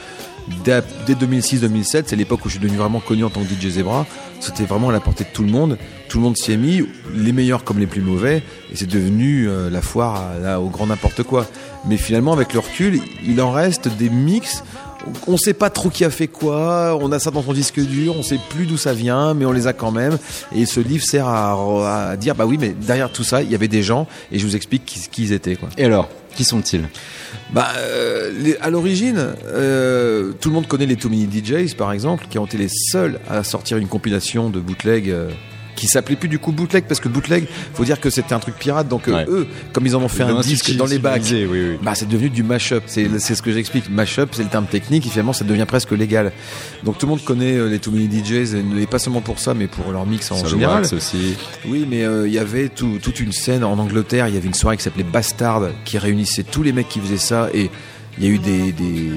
dès, 0.63 0.81
2006-2007, 1.09 2.03
c'est 2.07 2.15
l'époque 2.15 2.45
où 2.45 2.49
je 2.49 2.55
suis 2.55 2.59
devenu 2.59 2.77
vraiment 2.77 2.99
connu 2.99 3.23
en 3.23 3.29
tant 3.29 3.41
que 3.41 3.47
DJ 3.47 3.69
Zebra. 3.69 4.05
C'était 4.39 4.65
vraiment 4.65 4.89
à 4.89 4.91
la 4.91 4.99
portée 4.99 5.23
de 5.23 5.29
tout 5.33 5.44
le 5.44 5.49
monde. 5.49 5.77
Tout 6.09 6.17
le 6.19 6.23
monde 6.23 6.38
s'y 6.38 6.51
est 6.51 6.57
mis, 6.57 6.83
les 7.15 7.31
meilleurs 7.31 7.63
comme 7.63 7.79
les 7.79 7.88
plus 7.88 8.01
mauvais, 8.01 8.44
et 8.71 8.75
c'est 8.75 8.89
devenu 8.89 9.49
euh, 9.49 9.69
la 9.69 9.81
foire 9.81 10.23
au 10.61 10.69
grand 10.69 10.88
n'importe 10.88 11.23
quoi. 11.23 11.47
Mais 11.88 11.97
finalement, 11.97 12.33
avec 12.33 12.53
le 12.53 12.59
recul, 12.59 13.01
il 13.25 13.41
en 13.41 13.51
reste 13.51 13.88
des 13.88 14.09
mix. 14.09 14.63
On 15.25 15.33
ne 15.33 15.38
sait 15.38 15.53
pas 15.53 15.69
trop 15.69 15.89
qui 15.89 16.03
a 16.03 16.09
fait 16.09 16.27
quoi, 16.27 16.97
on 17.00 17.11
a 17.11 17.19
ça 17.19 17.31
dans 17.31 17.41
son 17.41 17.53
disque 17.53 17.79
dur, 17.79 18.15
on 18.17 18.23
sait 18.23 18.39
plus 18.50 18.65
d'où 18.65 18.77
ça 18.77 18.93
vient, 18.93 19.33
mais 19.33 19.45
on 19.45 19.53
les 19.53 19.67
a 19.67 19.73
quand 19.73 19.91
même. 19.91 20.17
Et 20.53 20.65
ce 20.65 20.79
livre 20.79 21.03
sert 21.03 21.27
à, 21.27 22.15
dire, 22.17 22.35
bah 22.35 22.45
oui, 22.45 22.57
mais 22.59 22.69
derrière 22.69 23.11
tout 23.11 23.23
ça, 23.23 23.41
il 23.41 23.50
y 23.50 23.55
avait 23.55 23.67
des 23.67 23.83
gens, 23.83 24.07
et 24.31 24.39
je 24.39 24.45
vous 24.45 24.55
explique 24.55 24.85
qui, 24.85 25.23
ils 25.23 25.31
étaient. 25.31 25.57
Et 25.77 25.85
alors, 25.85 26.09
qui 26.35 26.43
sont-ils? 26.43 26.83
Bah, 27.51 27.69
euh, 27.78 28.54
à 28.62 28.69
l'origine, 28.69 29.36
euh, 29.45 30.34
tout 30.39 30.50
le 30.50 30.56
monde 30.56 30.68
connaît 30.68 30.86
les 30.86 30.95
Too 30.95 31.10
Many 31.10 31.28
DJs, 31.28 31.75
par 31.75 31.92
exemple, 31.92 32.25
qui 32.30 32.38
ont 32.39 32.45
été 32.45 32.57
les 32.57 32.69
seuls 32.69 33.19
à 33.30 33.44
sortir 33.44 33.78
une 33.78 33.88
compilation 33.88 34.50
de 34.50 34.60
bootleg 34.60 35.10
euh, 35.10 35.30
qui 35.77 35.88
s'appelait 35.88 36.18
plus 36.18 36.27
du 36.27 36.39
coup 36.39 36.51
bootleg 36.51 36.83
parce 36.85 37.00
que 37.00 37.07
bootleg 37.07 37.47
faut 37.74 37.85
dire 37.85 38.01
que 38.01 38.09
c'était 38.09 38.33
un 38.33 38.39
truc 38.39 38.56
pirate 38.56 38.88
donc 38.89 39.07
euh, 39.07 39.24
eux 39.29 39.47
comme 39.71 39.85
ils 39.85 39.95
en 39.95 40.01
ont 40.01 40.09
fait 40.09 40.24
un 40.24 40.41
disque 40.41 40.75
dans 40.75 40.88
les 40.88 41.00
bacs 41.00 41.21
bah 41.81 41.94
c'est 41.95 42.09
devenu 42.09 42.29
du 42.29 42.44
mashup. 42.44 42.83
C'est 42.88 43.19
c'est 43.19 43.35
ce 43.35 43.41
que 43.41 43.51
j'explique. 43.51 43.89
Mashup 43.89 44.29
c'est 44.33 44.44
le 44.44 44.50
terme 44.50 44.65
technique 44.65 45.06
et 45.06 45.09
finalement 45.09 45.33
ça 45.33 45.45
devient 45.45 45.65
presque 45.68 45.91
légal. 45.91 46.31
Donc 46.83 46.97
tout 46.97 47.06
le 47.06 47.12
monde 47.12 47.24
connaît 47.24 47.53
euh, 47.53 47.69
les 47.69 47.79
Too 47.79 47.91
Many 47.91 48.24
DJs 48.24 48.56
et 48.79 48.88
pas 48.88 49.00
seulement 49.00 49.21
pour 49.21 49.39
ça 49.39 49.53
mais 49.53 49.68
pour 49.68 49.91
leur 49.91 50.06
mix 50.06 50.31
en 50.31 50.45
général. 50.45 50.83
aussi. 50.91 51.35
Oui 51.68 51.88
mais 51.89 52.03
euh, 52.03 52.27
il 52.27 52.33
y 52.33 52.39
avait 52.39 52.69
toute 52.69 53.19
une 53.19 53.31
scène 53.31 53.63
en 53.63 53.77
Angleterre. 53.77 54.27
Il 54.27 54.33
y 54.33 54.38
avait 54.38 54.47
une 54.47 54.53
soirée 54.53 54.77
qui 54.77 54.83
s'appelait 54.83 55.03
Bastard 55.03 55.69
qui 55.85 55.97
réunissait 55.97 56.44
tous 56.44 56.63
les 56.63 56.74
mecs 56.74 56.89
qui 56.89 57.00
faisaient 57.00 57.18
ça 57.18 57.50
et 57.53 57.69
il 58.18 58.25
y 58.25 58.27
a 58.27 58.31
eu 58.31 58.39
des, 58.39 58.71
des, 58.71 59.12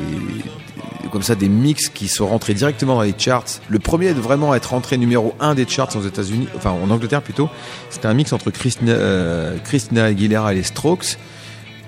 comme 1.10 1.22
ça 1.22 1.34
des 1.34 1.48
mix 1.48 1.88
qui 1.88 2.08
sont 2.08 2.26
rentrés 2.26 2.54
directement 2.54 2.94
dans 2.94 3.02
les 3.02 3.14
charts. 3.16 3.60
Le 3.68 3.78
premier 3.78 4.06
est 4.06 4.14
vraiment 4.14 4.54
être 4.54 4.70
rentré 4.70 4.96
numéro 4.98 5.34
1 5.40 5.54
des 5.54 5.66
charts 5.66 5.94
aux 5.96 6.02
États-Unis, 6.02 6.48
enfin 6.56 6.70
en 6.70 6.90
Angleterre 6.90 7.22
plutôt. 7.22 7.48
C'était 7.90 8.06
un 8.06 8.14
mix 8.14 8.32
entre 8.32 8.50
Christina, 8.50 8.92
euh, 8.92 9.58
Aguilera 9.96 10.52
et 10.52 10.56
les 10.56 10.62
Strokes. 10.62 11.16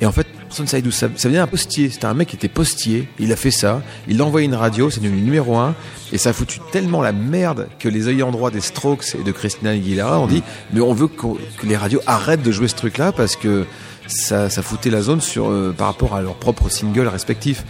Et 0.00 0.06
en 0.06 0.10
fait, 0.10 0.26
personne 0.52 0.64
ne 0.64 0.68
savait 0.68 0.82
d'où 0.82 0.90
ça, 0.90 1.08
ça 1.14 1.28
venait 1.28 1.40
un 1.40 1.46
postier. 1.46 1.88
C'était 1.88 2.06
un 2.06 2.14
mec 2.14 2.28
qui 2.28 2.36
était 2.36 2.48
postier. 2.48 3.08
Il 3.20 3.32
a 3.32 3.36
fait 3.36 3.52
ça. 3.52 3.82
Il 4.08 4.20
a 4.20 4.24
envoyé 4.24 4.46
une 4.46 4.54
radio. 4.54 4.90
C'est 4.90 5.00
devenu 5.00 5.22
numéro 5.22 5.56
1. 5.56 5.74
Et 6.12 6.18
ça 6.18 6.30
a 6.30 6.32
foutu 6.32 6.58
tellement 6.72 7.02
la 7.02 7.12
merde 7.12 7.68
que 7.78 7.88
les 7.88 8.08
ayants 8.08 8.32
droit 8.32 8.50
des 8.50 8.60
Strokes 8.60 9.14
et 9.14 9.22
de 9.22 9.30
Christina 9.32 9.70
Aguilera 9.70 10.18
ont 10.18 10.26
dit, 10.26 10.42
mais 10.72 10.80
on 10.80 10.92
veut 10.92 11.06
que, 11.06 11.26
les 11.62 11.76
radios 11.76 12.00
arrêtent 12.06 12.42
de 12.42 12.50
jouer 12.50 12.68
ce 12.68 12.74
truc-là 12.74 13.12
parce 13.12 13.36
que 13.36 13.64
ça, 14.08 14.50
ça 14.50 14.62
foutait 14.62 14.90
la 14.90 15.02
zone 15.02 15.20
sur, 15.20 15.48
euh, 15.48 15.72
par 15.76 15.86
rapport 15.86 16.16
à 16.16 16.20
leurs 16.20 16.34
propres 16.34 16.68
singles 16.68 17.06
respectifs. 17.06 17.64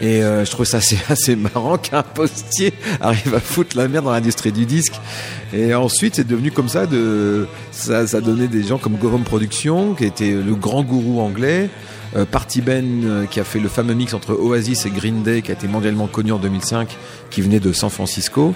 Et 0.00 0.22
euh, 0.22 0.44
je 0.44 0.50
trouve 0.50 0.66
ça 0.66 0.78
assez, 1.08 1.36
marrant 1.36 1.78
qu'un 1.78 2.02
postier 2.02 2.72
arrive 3.00 3.34
à 3.34 3.40
foutre 3.40 3.76
la 3.76 3.88
merde 3.88 4.04
dans 4.04 4.12
l'industrie 4.12 4.52
du 4.52 4.66
disque. 4.66 4.94
Et 5.52 5.74
ensuite, 5.74 6.16
c'est 6.16 6.26
devenu 6.26 6.50
comme 6.50 6.68
ça. 6.68 6.86
Ça, 7.70 8.06
ça 8.06 8.20
donnait 8.20 8.48
des 8.48 8.64
gens 8.64 8.78
comme 8.78 8.96
Gorom 8.96 9.24
Production, 9.24 9.94
qui 9.94 10.04
était 10.04 10.32
le 10.32 10.54
grand 10.54 10.82
gourou 10.82 11.20
anglais. 11.20 11.70
Euh, 12.16 12.24
Party 12.24 12.60
Ben, 12.60 13.04
euh, 13.04 13.26
qui 13.26 13.40
a 13.40 13.44
fait 13.44 13.58
le 13.58 13.68
fameux 13.68 13.94
mix 13.94 14.14
entre 14.14 14.34
Oasis 14.34 14.86
et 14.86 14.90
Green 14.90 15.22
Day, 15.22 15.42
qui 15.42 15.50
a 15.50 15.54
été 15.54 15.66
mondialement 15.66 16.06
connu 16.06 16.30
en 16.30 16.38
2005, 16.38 16.96
qui 17.30 17.40
venait 17.40 17.58
de 17.58 17.72
San 17.72 17.90
Francisco. 17.90 18.54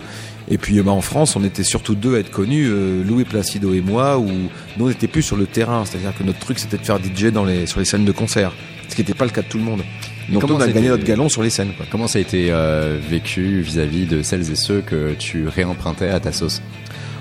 Et 0.49 0.59
puis 0.59 0.81
bah, 0.81 0.93
en 0.93 1.01
France, 1.01 1.35
on 1.35 1.43
était 1.43 1.65
surtout 1.65 1.97
deux 1.97 2.15
à 2.15 2.21
être 2.21 2.31
connus, 2.31 2.71
Louis 3.05 3.25
Placido 3.25 3.75
et 3.75 3.81
moi, 3.81 4.19
où 4.19 4.29
nous 4.77 4.89
on 4.89 5.07
plus 5.09 5.23
sur 5.23 5.37
le 5.37 5.47
terrain, 5.47 5.85
c'est-à-dire 5.85 6.17
que 6.17 6.23
notre 6.23 6.39
truc 6.39 6.59
c'était 6.59 6.79
de 6.79 6.85
faire 6.85 6.99
DJ 6.99 7.33
sur 7.67 7.81
les 7.81 7.85
scènes 7.85 8.05
de 8.05 8.13
concert, 8.13 8.53
ce 8.89 8.95
qui 8.95 9.03
n'était 9.03 9.13
pas 9.13 9.27
le 9.27 9.31
cas 9.31 9.43
de 9.43 9.49
tout 9.49 9.59
le 9.59 9.65
monde. 9.65 9.83
Donc 10.31 10.45
on 10.45 10.61
a 10.61 10.69
gagné 10.69 10.89
notre 10.89 11.05
galon 11.05 11.29
sur 11.29 11.43
les 11.43 11.51
scènes. 11.51 11.73
Comment 11.91 12.07
ça 12.07 12.19
a 12.19 12.23
été 12.23 12.49
euh, 12.51 12.99
vécu 13.09 13.61
vis-à-vis 13.61 14.07
de 14.07 14.23
celles 14.23 14.51
et 14.51 14.57
ceux 14.57 14.81
que 14.81 15.15
tu 15.15 15.49
réempruntais 15.49 16.09
à 16.11 16.21
ta 16.21 16.33
sauce? 16.33 16.63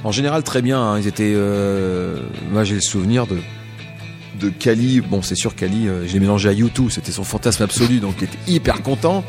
En 0.03 0.11
général 0.11 0.43
très 0.43 0.61
bien. 0.61 0.81
Hein. 0.81 0.99
Ils 0.99 1.07
étaient. 1.07 1.33
Euh, 1.35 2.19
moi 2.51 2.63
j'ai 2.63 2.75
le 2.75 2.81
souvenir 2.81 3.25
de 3.27 3.37
de 4.41 4.49
Kali. 4.49 5.01
Bon 5.01 5.21
c'est 5.21 5.35
sûr 5.35 5.55
Kali, 5.55 5.87
euh, 5.87 6.05
j'ai 6.05 6.19
mélangé 6.19 6.49
à 6.49 6.51
YouTube. 6.51 6.89
C'était 6.89 7.13
son 7.13 7.23
fantasme 7.23 7.63
absolu, 7.63 7.99
donc 7.99 8.15
il 8.19 8.25
était 8.25 8.51
hyper 8.51 8.81
content. 8.81 9.23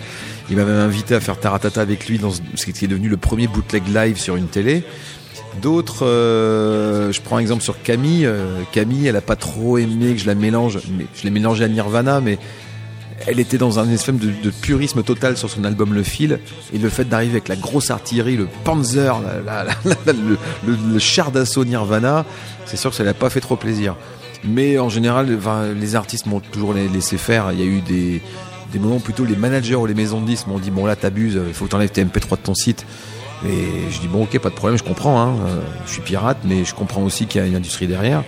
Il 0.51 0.57
m'avait 0.57 0.73
invité 0.73 1.15
à 1.15 1.21
faire 1.21 1.39
Taratata 1.39 1.81
avec 1.81 2.09
lui 2.09 2.19
dans 2.19 2.31
ce 2.33 2.67
qui 2.67 2.85
est 2.85 2.89
devenu 2.89 3.09
le 3.09 3.17
premier 3.17 3.47
bootleg 3.47 3.87
live 3.87 4.19
sur 4.19 4.37
une 4.37 4.49
télé. 4.49 4.83
D'autres, 5.63 6.07
je 6.07 7.21
prends 7.21 7.37
un 7.37 7.41
exemple 7.41 7.63
sur 7.63 7.83
Camille. 7.83 8.29
Camille, 8.73 9.09
elle 9.09 9.17
a 9.17 9.21
pas 9.21 9.37
trop 9.37 9.77
aimé 9.77 10.15
que 10.15 10.21
je 10.21 10.27
la 10.27 10.35
mélange, 10.35 10.79
mais 10.97 11.07
je 11.15 11.25
l'ai 11.25 11.31
mélangé 11.31 11.65
à 11.65 11.69
Nirvana, 11.69 12.21
mais 12.21 12.39
elle 13.27 13.41
était 13.41 13.59
dans 13.59 13.79
un 13.79 13.91
espèce 13.91 14.15
de, 14.15 14.51
purisme 14.51 15.03
total 15.03 15.37
sur 15.37 15.51
son 15.51 15.65
album 15.65 15.95
Le 15.95 16.03
Fil. 16.03 16.39
Et 16.73 16.79
le 16.79 16.89
fait 16.89 17.05
d'arriver 17.05 17.33
avec 17.33 17.49
la 17.49 17.57
grosse 17.57 17.91
artillerie, 17.91 18.37
le 18.37 18.49
Panzer, 18.65 19.21
le, 20.67 20.99
char 20.99 21.31
d'assaut 21.31 21.65
Nirvana, 21.65 22.25
c'est 22.67 22.77
sûr 22.77 22.91
que 22.91 22.97
ça 22.97 23.05
n'a 23.05 23.15
pas 23.15 23.31
fait 23.31 23.41
trop 23.41 23.57
plaisir. 23.57 23.97
Mais 24.45 24.79
en 24.79 24.89
général, 24.89 25.39
les 25.79 25.97
artistes 25.97 26.27
m'ont 26.27 26.41
toujours 26.41 26.73
laissé 26.73 27.19
faire. 27.19 27.53
Il 27.53 27.59
y 27.59 27.63
a 27.63 27.67
eu 27.67 27.81
des, 27.81 28.21
moments 28.79 29.01
plutôt 29.01 29.25
les 29.25 29.37
managers 29.37 29.75
ou 29.75 29.87
les 29.87 29.95
maisons 29.95 30.21
de 30.21 30.27
disques 30.27 30.47
m'ont 30.47 30.59
dit 30.59 30.71
bon 30.71 30.87
là 30.87 30.95
t'abuses, 30.95 31.41
il 31.47 31.55
faut 31.55 31.65
que 31.65 31.71
t'enlèves 31.71 31.91
tes 31.91 32.05
MP3 32.05 32.33
de 32.33 32.43
ton 32.43 32.55
site. 32.55 32.87
Et 33.45 33.91
je 33.91 34.01
dis 34.01 34.09
bon 34.09 34.25
ok 34.25 34.39
pas 34.39 34.51
de 34.51 34.55
problème, 34.55 34.79
je 34.79 34.85
comprends, 34.85 35.21
hein. 35.21 35.35
je 35.87 35.93
suis 35.93 36.03
pirate, 36.03 36.39
mais 36.45 36.65
je 36.65 36.75
comprends 36.75 37.03
aussi 37.03 37.27
qu'il 37.27 37.41
y 37.41 37.45
a 37.45 37.47
une 37.47 37.57
industrie 37.57 37.87
derrière. 37.89 38.23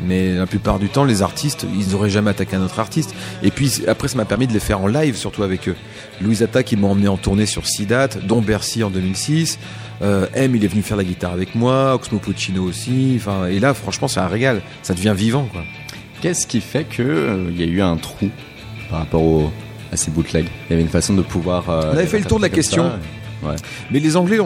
Mais 0.00 0.34
la 0.34 0.46
plupart 0.46 0.78
du 0.78 0.88
temps, 0.88 1.04
les 1.04 1.22
artistes, 1.22 1.66
ils 1.74 1.92
n'auraient 1.92 2.10
jamais 2.10 2.30
attaqué 2.30 2.56
un 2.56 2.62
autre 2.62 2.80
artiste. 2.80 3.14
Et 3.42 3.50
puis 3.50 3.82
après, 3.86 4.08
ça 4.08 4.16
m'a 4.16 4.24
permis 4.24 4.46
de 4.46 4.52
les 4.52 4.60
faire 4.60 4.80
en 4.80 4.86
live, 4.86 5.16
surtout 5.16 5.42
avec 5.42 5.68
eux. 5.68 5.76
Louis 6.20 6.42
Attaque, 6.42 6.72
ils 6.72 6.78
m'ont 6.78 6.90
emmené 6.90 7.08
en 7.08 7.16
tournée 7.16 7.46
sur 7.46 7.66
six 7.66 7.86
dates, 7.86 8.24
dont 8.26 8.40
Bercy 8.40 8.82
en 8.82 8.90
2006. 8.90 9.58
Euh, 10.02 10.26
M, 10.34 10.56
il 10.56 10.64
est 10.64 10.68
venu 10.68 10.82
faire 10.82 10.96
la 10.96 11.04
guitare 11.04 11.32
avec 11.32 11.54
moi, 11.54 11.94
Oxmo 11.94 12.18
Puccino 12.18 12.62
aussi. 12.64 13.14
Enfin, 13.16 13.46
et 13.46 13.60
là, 13.60 13.74
franchement, 13.74 14.08
c'est 14.08 14.20
un 14.20 14.26
régal. 14.26 14.62
Ça 14.82 14.94
devient 14.94 15.14
vivant, 15.16 15.48
quoi. 15.52 15.62
Qu'est-ce 16.20 16.46
qui 16.46 16.60
fait 16.60 16.84
qu'il 16.84 17.04
euh, 17.04 17.50
y 17.56 17.62
a 17.62 17.66
eu 17.66 17.80
un 17.80 17.96
trou 17.96 18.30
par 18.90 19.00
rapport 19.00 19.52
à 19.92 19.96
ces 19.96 20.10
bootlegs? 20.10 20.48
Il 20.68 20.72
y 20.72 20.74
avait 20.74 20.82
une 20.82 20.88
façon 20.88 21.14
de 21.14 21.22
pouvoir. 21.22 21.68
Euh, 21.70 21.90
On 21.92 21.96
avait 21.96 22.06
fait 22.06 22.18
le 22.18 22.24
tour 22.24 22.38
de 22.38 22.42
la 22.42 22.48
question. 22.48 22.90
Mais 23.90 23.98
les 23.98 24.16
Anglais, 24.16 24.38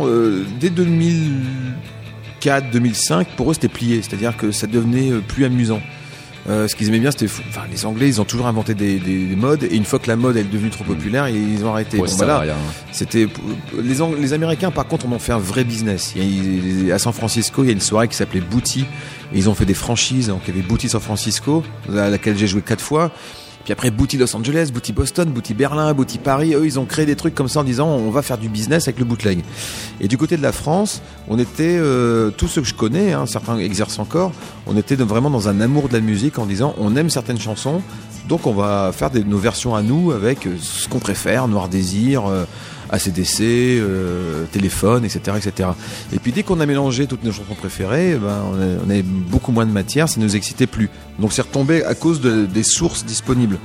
dès 0.59 0.71
2000 0.71 1.33
2004, 2.47 2.71
2005, 2.71 3.29
pour 3.37 3.51
eux 3.51 3.55
c'était 3.55 3.69
plié, 3.69 4.01
c'est-à-dire 4.03 4.37
que 4.37 4.51
ça 4.53 4.67
devenait 4.67 5.11
euh, 5.11 5.21
plus 5.21 5.45
amusant. 5.45 5.81
Euh, 6.49 6.69
ce 6.69 6.77
qu'ils 6.77 6.87
aimaient 6.89 7.01
bien, 7.01 7.11
c'était, 7.11 7.27
enfin, 7.49 7.63
les 7.73 7.85
Anglais, 7.87 8.07
ils 8.07 8.21
ont 8.21 8.25
toujours 8.25 8.47
inventé 8.47 8.75
des, 8.75 9.01
des, 9.01 9.35
modes, 9.35 9.65
et 9.65 9.75
une 9.75 9.85
fois 9.85 9.99
que 9.99 10.07
la 10.07 10.15
mode 10.15 10.37
est 10.37 10.45
devenue 10.45 10.71
trop 10.71 10.85
populaire, 10.85 11.29
ils 11.29 11.65
ont 11.65 11.73
arrêté. 11.73 11.99
Ouais, 11.99 12.07
Bon. 12.07 12.13
C'était 12.93 13.27
les, 13.83 14.01
Ang- 14.01 14.15
les 14.17 14.33
Américains, 14.33 14.71
par 14.71 14.87
contre, 14.87 15.07
en 15.09 15.13
ont 15.13 15.19
fait 15.19 15.33
un 15.33 15.39
vrai 15.41 15.65
business. 15.65 16.13
Il 16.15 16.87
y 16.87 16.93
a- 16.93 16.95
à 16.95 16.99
San 17.01 17.13
Francisco, 17.13 17.65
il 17.65 17.67
y 17.67 17.71
a 17.71 17.73
une 17.73 17.81
soirée 17.81 18.07
qui 18.07 18.15
s'appelait 18.15 18.41
Booty, 18.41 18.83
et 18.83 19.37
ils 19.39 19.49
ont 19.51 19.55
fait 19.57 19.65
des 19.65 19.75
franchises. 19.75 20.29
Donc, 20.29 20.43
il 20.47 20.55
y 20.55 20.59
avait 20.61 20.67
Booty 20.69 20.89
San 20.89 21.01
Francisco, 21.01 21.65
à 21.93 22.11
laquelle 22.11 22.39
j'ai 22.39 22.47
joué 22.47 22.61
quatre 22.63 22.81
fois. 22.81 23.11
Puis 23.67 23.73
après, 23.73 23.91
Booty 23.91 24.17
Los 24.17 24.37
Angeles, 24.37 24.71
Booty 24.73 24.93
Boston, 24.93 25.29
Booty 25.29 25.53
Berlin, 25.53 25.93
Booty 25.93 26.19
Paris. 26.19 26.55
Eux, 26.55 26.65
ils 26.65 26.79
ont 26.79 26.85
créé 26.85 27.05
des 27.05 27.17
trucs 27.17 27.35
comme 27.35 27.49
ça 27.49 27.59
en 27.59 27.65
disant 27.65 27.89
on 27.89 28.13
va 28.13 28.23
faire 28.23 28.39
du 28.39 28.49
business 28.49 28.87
avec 28.87 29.01
le 29.01 29.05
bootleg. 29.05 29.43
Et 30.01 30.07
du 30.07 30.17
côté 30.17 30.37
de 30.37 30.43
la 30.43 30.53
France, 30.53 31.03
on 31.27 31.37
était, 31.37 31.77
euh, 31.77 32.31
tous 32.31 32.47
ceux 32.47 32.61
que 32.61 32.69
je 32.69 32.75
connais, 32.75 33.13
hein, 33.13 33.27
certains 33.27 33.59
exercent 33.59 33.99
encore, 33.99 34.31
on 34.69 34.77
était 34.77 34.95
vraiment 34.95 35.31
dans 35.31 35.49
un 35.49 35.61
amour 35.61 35.89
de 35.89 35.95
la 35.95 36.01
musique 36.01 36.39
en 36.39 36.47
disant 36.47 36.77
on 36.79 36.95
aime 36.95 37.11
certaines 37.11 37.41
chansons, 37.41 37.83
donc 38.29 38.47
on 38.47 38.53
va 38.53 38.93
faire 38.93 39.11
nos 39.27 39.39
versions 39.39 39.75
à 39.75 39.83
nous 39.83 40.13
avec 40.13 40.47
euh, 40.47 40.55
ce 40.61 40.89
qu'on 40.89 41.01
préfère, 41.01 41.49
Noir 41.49 41.69
Désir, 41.69 42.27
euh, 42.27 42.45
ACDC, 42.91 43.41
euh, 43.41 44.45
Téléphone, 44.53 45.05
etc., 45.05 45.37
etc. 45.37 45.71
Et 46.13 46.19
puis 46.19 46.33
dès 46.33 46.43
qu'on 46.43 46.61
a 46.61 46.67
mélangé 46.67 47.07
toutes 47.07 47.25
nos 47.25 47.33
chansons 47.33 47.55
préférées, 47.55 48.13
eh 48.13 48.17
ben, 48.17 48.43
on, 48.85 48.91
avait 48.91 49.03
beaucoup 49.03 49.53
moins 49.53 49.67
de 49.67 49.73
matière, 49.73 50.09
ça 50.09 50.21
nous 50.21 50.37
excitait 50.37 50.67
plus. 50.67 50.89
Donc 51.19 51.33
c'est 51.33 51.43
retombé 51.43 51.85
à 51.85 51.95
cause 51.95 52.21
de- 52.21 52.47
des 52.47 52.63
sources 52.63 53.05
disponibles. 53.05 53.59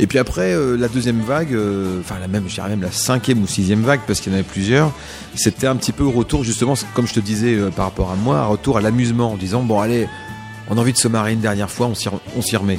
Et 0.00 0.06
puis 0.06 0.18
après, 0.18 0.52
euh, 0.52 0.76
la 0.76 0.86
deuxième 0.88 1.20
vague, 1.20 1.52
euh, 1.52 2.00
enfin 2.00 2.18
la 2.20 2.28
même, 2.28 2.44
je 2.48 2.54
dirais 2.54 2.68
même 2.68 2.82
la 2.82 2.92
cinquième 2.92 3.42
ou 3.42 3.48
sixième 3.48 3.82
vague, 3.82 4.00
parce 4.06 4.20
qu'il 4.20 4.32
y 4.32 4.34
en 4.34 4.38
avait 4.38 4.48
plusieurs, 4.48 4.92
c'était 5.34 5.66
un 5.66 5.74
petit 5.74 5.90
peu 5.90 6.06
retour, 6.06 6.44
justement, 6.44 6.74
comme 6.94 7.08
je 7.08 7.14
te 7.14 7.20
disais 7.20 7.54
euh, 7.54 7.70
par 7.70 7.86
rapport 7.86 8.12
à 8.12 8.14
moi, 8.14 8.38
un 8.38 8.46
retour 8.46 8.76
à 8.76 8.80
l'amusement, 8.80 9.32
en 9.32 9.36
disant, 9.36 9.64
bon 9.64 9.80
allez, 9.80 10.08
on 10.70 10.78
a 10.78 10.80
envie 10.80 10.92
de 10.92 10.98
se 10.98 11.08
marrer 11.08 11.32
une 11.32 11.40
dernière 11.40 11.70
fois, 11.70 11.88
on 11.88 12.42
s'y 12.42 12.56
remet. 12.56 12.78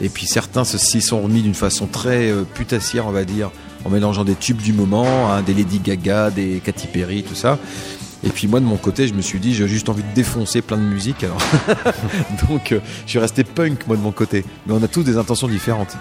Et 0.00 0.08
puis 0.08 0.26
certains 0.26 0.64
s'y 0.64 1.00
sont 1.00 1.22
remis 1.22 1.42
d'une 1.42 1.54
façon 1.54 1.86
très 1.86 2.32
putassière, 2.54 3.06
on 3.06 3.12
va 3.12 3.24
dire, 3.24 3.50
en 3.84 3.90
mélangeant 3.90 4.24
des 4.24 4.34
tubes 4.34 4.62
du 4.62 4.72
moment, 4.72 5.32
hein, 5.32 5.42
des 5.42 5.54
Lady 5.54 5.78
Gaga, 5.78 6.30
des 6.30 6.60
Katy 6.64 6.86
Perry, 6.88 7.22
tout 7.22 7.34
ça. 7.34 7.58
Et 8.26 8.30
puis 8.30 8.48
moi 8.48 8.58
de 8.58 8.64
mon 8.64 8.76
côté, 8.76 9.06
je 9.06 9.12
me 9.14 9.20
suis 9.20 9.38
dit, 9.38 9.54
j'ai 9.54 9.68
juste 9.68 9.88
envie 9.90 10.02
de 10.02 10.14
défoncer 10.14 10.62
plein 10.62 10.78
de 10.78 10.82
musique. 10.82 11.22
Alors, 11.24 11.38
donc 12.48 12.72
euh, 12.72 12.80
je 13.04 13.10
suis 13.10 13.18
resté 13.18 13.44
punk 13.44 13.86
moi 13.86 13.96
de 13.96 14.02
mon 14.02 14.12
côté. 14.12 14.44
Mais 14.66 14.72
on 14.74 14.82
a 14.82 14.88
tous 14.88 15.02
des 15.02 15.18
intentions 15.18 15.46
différentes. 15.48 15.96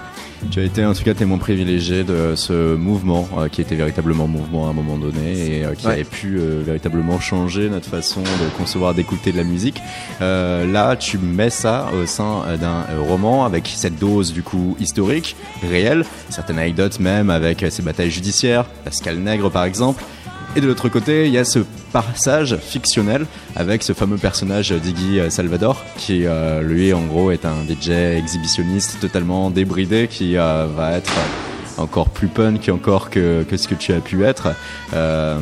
Tu 0.51 0.59
as 0.59 0.63
été 0.63 0.85
en 0.85 0.93
tout 0.93 1.03
cas 1.03 1.13
témoin 1.13 1.37
privilégié 1.37 2.03
de 2.03 2.33
ce 2.35 2.75
mouvement 2.75 3.27
euh, 3.37 3.47
qui 3.49 3.61
était 3.61 3.75
véritablement 3.75 4.27
mouvement 4.27 4.67
à 4.67 4.69
un 4.69 4.73
moment 4.73 4.97
donné 4.97 5.57
et 5.59 5.65
euh, 5.65 5.73
qui 5.75 5.85
Ouais. 5.87 5.93
avait 5.93 6.03
pu 6.05 6.37
véritablement 6.37 7.19
changer 7.19 7.69
notre 7.69 7.89
façon 7.89 8.21
de 8.21 8.57
concevoir, 8.57 8.93
d'écouter 8.93 9.33
de 9.33 9.37
la 9.37 9.43
musique. 9.43 9.81
Là, 10.21 10.95
tu 10.95 11.17
mets 11.17 11.49
ça 11.49 11.89
au 12.01 12.05
sein 12.05 12.43
d'un 12.59 12.85
roman 13.07 13.43
avec 13.45 13.69
cette 13.75 13.99
dose 13.99 14.31
du 14.31 14.43
coup 14.43 14.77
historique, 14.79 15.35
réelle, 15.69 16.05
certaines 16.29 16.57
anecdotes 16.59 16.99
même 17.01 17.29
avec 17.29 17.65
ces 17.69 17.81
batailles 17.81 18.11
judiciaires, 18.11 18.63
Pascal 18.85 19.17
Nègre 19.17 19.51
par 19.51 19.65
exemple. 19.65 20.03
Et 20.55 20.61
de 20.61 20.67
l'autre 20.67 20.87
côté, 20.87 21.25
il 21.25 21.33
y 21.33 21.39
a 21.39 21.45
ce 21.45 21.59
passage 21.91 22.57
fictionnel 22.57 23.25
avec 23.55 23.81
ce 23.81 23.93
fameux 23.93 24.17
personnage 24.17 24.71
d'Iggy 24.71 25.19
Salvador, 25.31 25.83
qui 25.97 26.27
euh, 26.27 26.61
lui, 26.61 26.93
en 26.93 27.01
gros, 27.05 27.31
est 27.31 27.45
un 27.45 27.55
DJ 27.67 27.89
exhibitionniste 27.89 28.99
totalement 28.99 29.49
débridé, 29.49 30.07
qui 30.07 30.37
euh, 30.37 30.67
va 30.67 30.91
être 30.91 31.11
encore 31.77 32.09
plus 32.09 32.27
punk 32.27 32.69
encore 32.71 33.09
que, 33.09 33.43
ce 33.55 33.67
que 33.67 33.73
tu 33.73 33.93
as 33.93 33.99
pu 33.99 34.23
être. 34.25 34.49
Euh, 34.93 35.39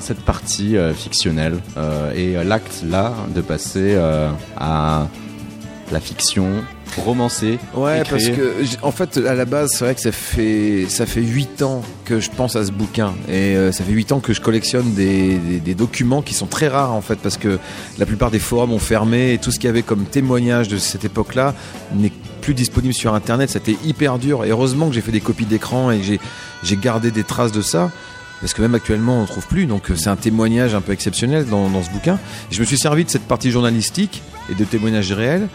cette 0.00 0.22
partie 0.22 0.76
fictionnelle 0.92 1.58
et 2.16 2.34
l'acte 2.42 2.82
là 2.84 3.12
de 3.32 3.40
passer 3.40 3.96
à 4.56 5.06
la 5.92 6.00
fiction 6.00 6.48
romancée. 6.96 7.58
Ouais, 7.74 8.02
parce 8.08 8.28
que 8.28 8.54
en 8.82 8.90
fait, 8.90 9.18
à 9.18 9.34
la 9.34 9.44
base, 9.44 9.70
c'est 9.72 9.84
vrai 9.84 9.94
que 9.94 10.00
ça 10.00 10.12
fait 10.12 10.86
ça 10.88 11.06
fait 11.06 11.22
huit 11.22 11.62
ans 11.62 11.82
que 12.04 12.20
je 12.20 12.30
pense 12.30 12.56
à 12.56 12.64
ce 12.64 12.72
bouquin 12.72 13.14
et 13.28 13.56
euh, 13.56 13.72
ça 13.72 13.84
fait 13.84 13.92
huit 13.92 14.12
ans 14.12 14.20
que 14.20 14.32
je 14.32 14.40
collectionne 14.40 14.92
des, 14.94 15.38
des, 15.38 15.60
des 15.60 15.74
documents 15.74 16.22
qui 16.22 16.34
sont 16.34 16.46
très 16.46 16.68
rares 16.68 16.94
en 16.94 17.00
fait 17.00 17.16
parce 17.16 17.36
que 17.36 17.58
la 17.98 18.06
plupart 18.06 18.30
des 18.30 18.38
forums 18.38 18.72
ont 18.72 18.78
fermé 18.78 19.34
et 19.34 19.38
tout 19.38 19.50
ce 19.50 19.58
qu'il 19.58 19.66
y 19.66 19.70
avait 19.70 19.82
comme 19.82 20.04
témoignage 20.04 20.68
de 20.68 20.78
cette 20.78 21.04
époque-là 21.04 21.54
n'est 21.94 22.12
plus 22.40 22.54
disponible 22.54 22.94
sur 22.94 23.14
Internet. 23.14 23.50
C'était 23.50 23.76
hyper 23.84 24.18
dur 24.18 24.44
et 24.44 24.50
heureusement 24.50 24.88
que 24.88 24.94
j'ai 24.94 25.00
fait 25.00 25.12
des 25.12 25.20
copies 25.20 25.46
d'écran 25.46 25.90
et 25.90 26.02
j'ai 26.02 26.20
j'ai 26.62 26.76
gardé 26.76 27.10
des 27.10 27.24
traces 27.24 27.52
de 27.52 27.62
ça. 27.62 27.90
Parce 28.40 28.54
que 28.54 28.62
même 28.62 28.74
actuellement, 28.74 29.18
on 29.18 29.22
ne 29.22 29.26
trouve 29.26 29.46
plus. 29.46 29.66
Donc, 29.66 29.90
euh, 29.90 29.96
c'est 29.96 30.08
un 30.08 30.16
témoignage 30.16 30.74
un 30.74 30.80
peu 30.80 30.92
exceptionnel 30.92 31.46
dans, 31.46 31.82
ce 31.82 31.90
bouquin. 31.90 32.18
Et 32.50 32.54
je 32.54 32.60
me 32.60 32.64
suis 32.64 32.78
servi 32.78 33.04
de 33.04 33.10
cette 33.10 33.26
partie 33.26 33.50
journalistique 33.50 34.22
et 34.50 34.54
de 34.54 34.64
témoignages 34.64 35.12
réels. 35.12 35.48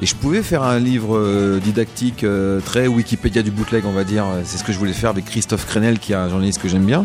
Et 0.00 0.06
je 0.06 0.14
pouvais 0.14 0.42
faire 0.42 0.62
un 0.62 0.78
livre 0.78 1.16
euh, 1.16 1.58
didactique 1.58 2.22
euh, 2.22 2.60
très 2.60 2.86
Wikipédia 2.86 3.42
du 3.42 3.50
bootleg, 3.50 3.84
on 3.86 3.92
va 3.92 4.04
dire. 4.04 4.26
C'est 4.44 4.58
ce 4.58 4.64
que 4.64 4.72
je 4.72 4.78
voulais 4.78 4.92
faire 4.92 5.10
avec 5.10 5.24
Christophe 5.24 5.66
Crenel, 5.66 5.98
qui 5.98 6.12
est 6.12 6.16
un 6.16 6.28
journaliste 6.28 6.62
que 6.62 6.68
j'aime 6.68 6.86
bien. 6.86 7.04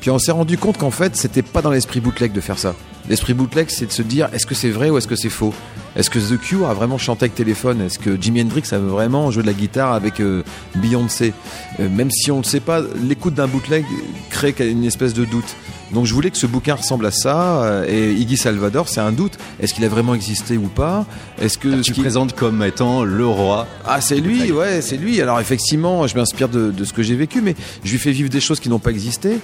Puis 0.00 0.10
on 0.10 0.18
s'est 0.18 0.32
rendu 0.32 0.56
compte 0.56 0.78
qu'en 0.78 0.92
fait, 0.92 1.16
c'était 1.16 1.42
pas 1.42 1.60
dans 1.60 1.70
l'esprit 1.70 2.00
bootleg 2.00 2.32
de 2.32 2.40
faire 2.40 2.58
ça. 2.58 2.74
L'esprit 3.08 3.34
bootleg, 3.34 3.66
c'est 3.70 3.86
de 3.86 3.92
se 3.92 4.02
dire 4.02 4.28
est-ce 4.32 4.46
que 4.46 4.54
c'est 4.54 4.70
vrai 4.70 4.90
ou 4.90 4.98
est-ce 4.98 5.08
que 5.08 5.16
c'est 5.16 5.30
faux? 5.30 5.54
Est-ce 5.96 6.10
que 6.10 6.18
The 6.18 6.38
Cure 6.38 6.68
a 6.68 6.74
vraiment 6.74 6.98
chanté 6.98 7.24
avec 7.24 7.34
téléphone? 7.34 7.80
Est-ce 7.80 7.98
que 7.98 8.20
Jimi 8.20 8.42
Hendrix 8.42 8.64
a 8.72 8.78
vraiment 8.78 9.30
joué 9.30 9.42
de 9.42 9.48
la 9.48 9.54
guitare 9.54 9.92
avec 9.92 10.20
euh, 10.20 10.42
Beyoncé? 10.76 11.32
Euh, 11.80 11.88
Même 11.88 12.10
si 12.10 12.30
on 12.30 12.38
ne 12.38 12.42
le 12.42 12.46
sait 12.46 12.60
pas, 12.60 12.82
l'écoute 13.08 13.34
d'un 13.34 13.46
bootleg 13.48 13.84
crée 14.30 14.54
une 14.60 14.84
espèce 14.84 15.14
de 15.14 15.24
doute. 15.24 15.56
Donc 15.92 16.04
je 16.04 16.12
voulais 16.12 16.30
que 16.30 16.36
ce 16.36 16.46
bouquin 16.46 16.74
ressemble 16.74 17.06
à 17.06 17.10
ça. 17.10 17.62
euh, 17.64 17.86
Et 17.88 18.12
Iggy 18.12 18.36
Salvador, 18.36 18.88
c'est 18.90 19.00
un 19.00 19.10
doute. 19.10 19.38
Est-ce 19.58 19.72
qu'il 19.72 19.84
a 19.84 19.88
vraiment 19.88 20.14
existé 20.14 20.58
ou 20.58 20.68
pas? 20.68 21.06
Est-ce 21.40 21.56
que 21.56 21.82
ce 21.82 21.92
tu 21.92 22.00
présentes 22.00 22.36
comme 22.36 22.62
étant 22.62 23.04
le 23.04 23.26
roi. 23.26 23.66
ah, 23.86 24.00
c'est 24.02 24.20
lui, 24.20 24.52
ouais, 24.52 24.82
c'est 24.82 24.98
lui. 24.98 25.20
Alors 25.22 25.40
effectivement, 25.40 26.06
je 26.06 26.14
m'inspire 26.14 26.50
de, 26.50 26.70
de 26.70 26.84
ce 26.84 26.92
que 26.92 27.02
j'ai 27.02 27.16
vécu, 27.16 27.40
mais 27.40 27.56
je 27.84 27.90
lui 27.90 27.98
fais 27.98 28.12
vivre 28.12 28.28
des 28.28 28.40
choses 28.40 28.60
qui 28.60 28.68
n'ont 28.68 28.78
pas 28.78 28.90
existé. 28.90 29.38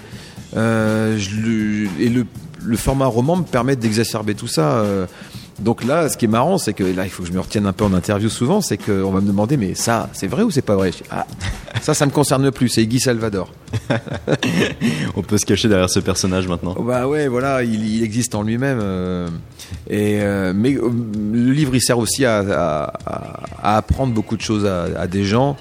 Euh, 0.57 1.17
je 1.19 1.87
et 2.01 2.09
le, 2.11 2.27
le 2.65 2.77
format 2.77 3.07
roman 3.07 3.37
me 3.37 3.45
permet 3.45 3.77
d'exacerber 3.77 4.35
tout 4.35 4.49
ça. 4.49 4.79
euh. 4.79 5.07
donc 5.61 5.85
là, 5.85 6.09
ce 6.09 6.17
qui 6.17 6.25
est 6.25 6.29
marrant, 6.29 6.59
c'est 6.59 6.73
que 6.73 6.83
là, 6.85 7.05
il 7.05 7.11
faut 7.11 7.23
que 7.23 7.29
je 7.29 7.33
me 7.35 7.41
retienne 7.41 7.67
un 7.67 7.73
peu 7.73 7.85
en 7.85 7.93
interview 7.95 8.29
souvent, 8.29 8.61
c'est 8.61 8.77
qu'on 8.79 9.11
va 9.11 9.21
me 9.21 9.27
demander, 9.27 9.57
mais 9.57 9.75
ça, 9.75 10.09
c'est 10.13 10.27
vrai 10.27 10.43
ou 10.43 10.51
c'est 10.51 10.63
pas 10.63 10.75
vrai? 10.77 10.91
Je 10.93 10.99
dis, 10.99 11.05
Ah, 11.11 11.27
ça, 11.83 11.95
ça 11.95 12.07
me 12.07 12.11
concerne 12.11 12.51
plus. 12.51 12.69
C'est 12.69 12.87
Guy 12.87 12.99
Salvador. 13.01 13.53
On 15.17 15.23
peut 15.23 15.39
se 15.39 15.47
cacher 15.47 15.69
derrière 15.69 15.91
ce 15.91 16.01
personnage 16.01 16.49
maintenant. 16.49 16.75
Bah 16.81 17.07
ouais, 17.07 17.29
voilà, 17.29 17.63
il, 17.63 17.85
il 17.97 18.03
existe 18.03 18.35
en 18.35 18.43
lui-même. 18.43 18.79
euh, 18.81 19.29
et 19.89 20.21
euh, 20.23 20.53
mais 20.55 20.75
euh, 20.75 20.91
le 21.33 21.53
livre, 21.53 21.75
il 21.75 21.81
sert 21.81 21.99
aussi 21.99 22.25
à, 22.25 22.39
à- 22.39 22.93
à- 23.07 23.41
à 23.63 23.77
apprendre 23.77 24.13
beaucoup 24.13 24.37
de 24.37 24.43
choses 24.43 24.67
à, 24.67 24.85
à 24.99 25.07
des 25.07 25.25
gens 25.25 25.57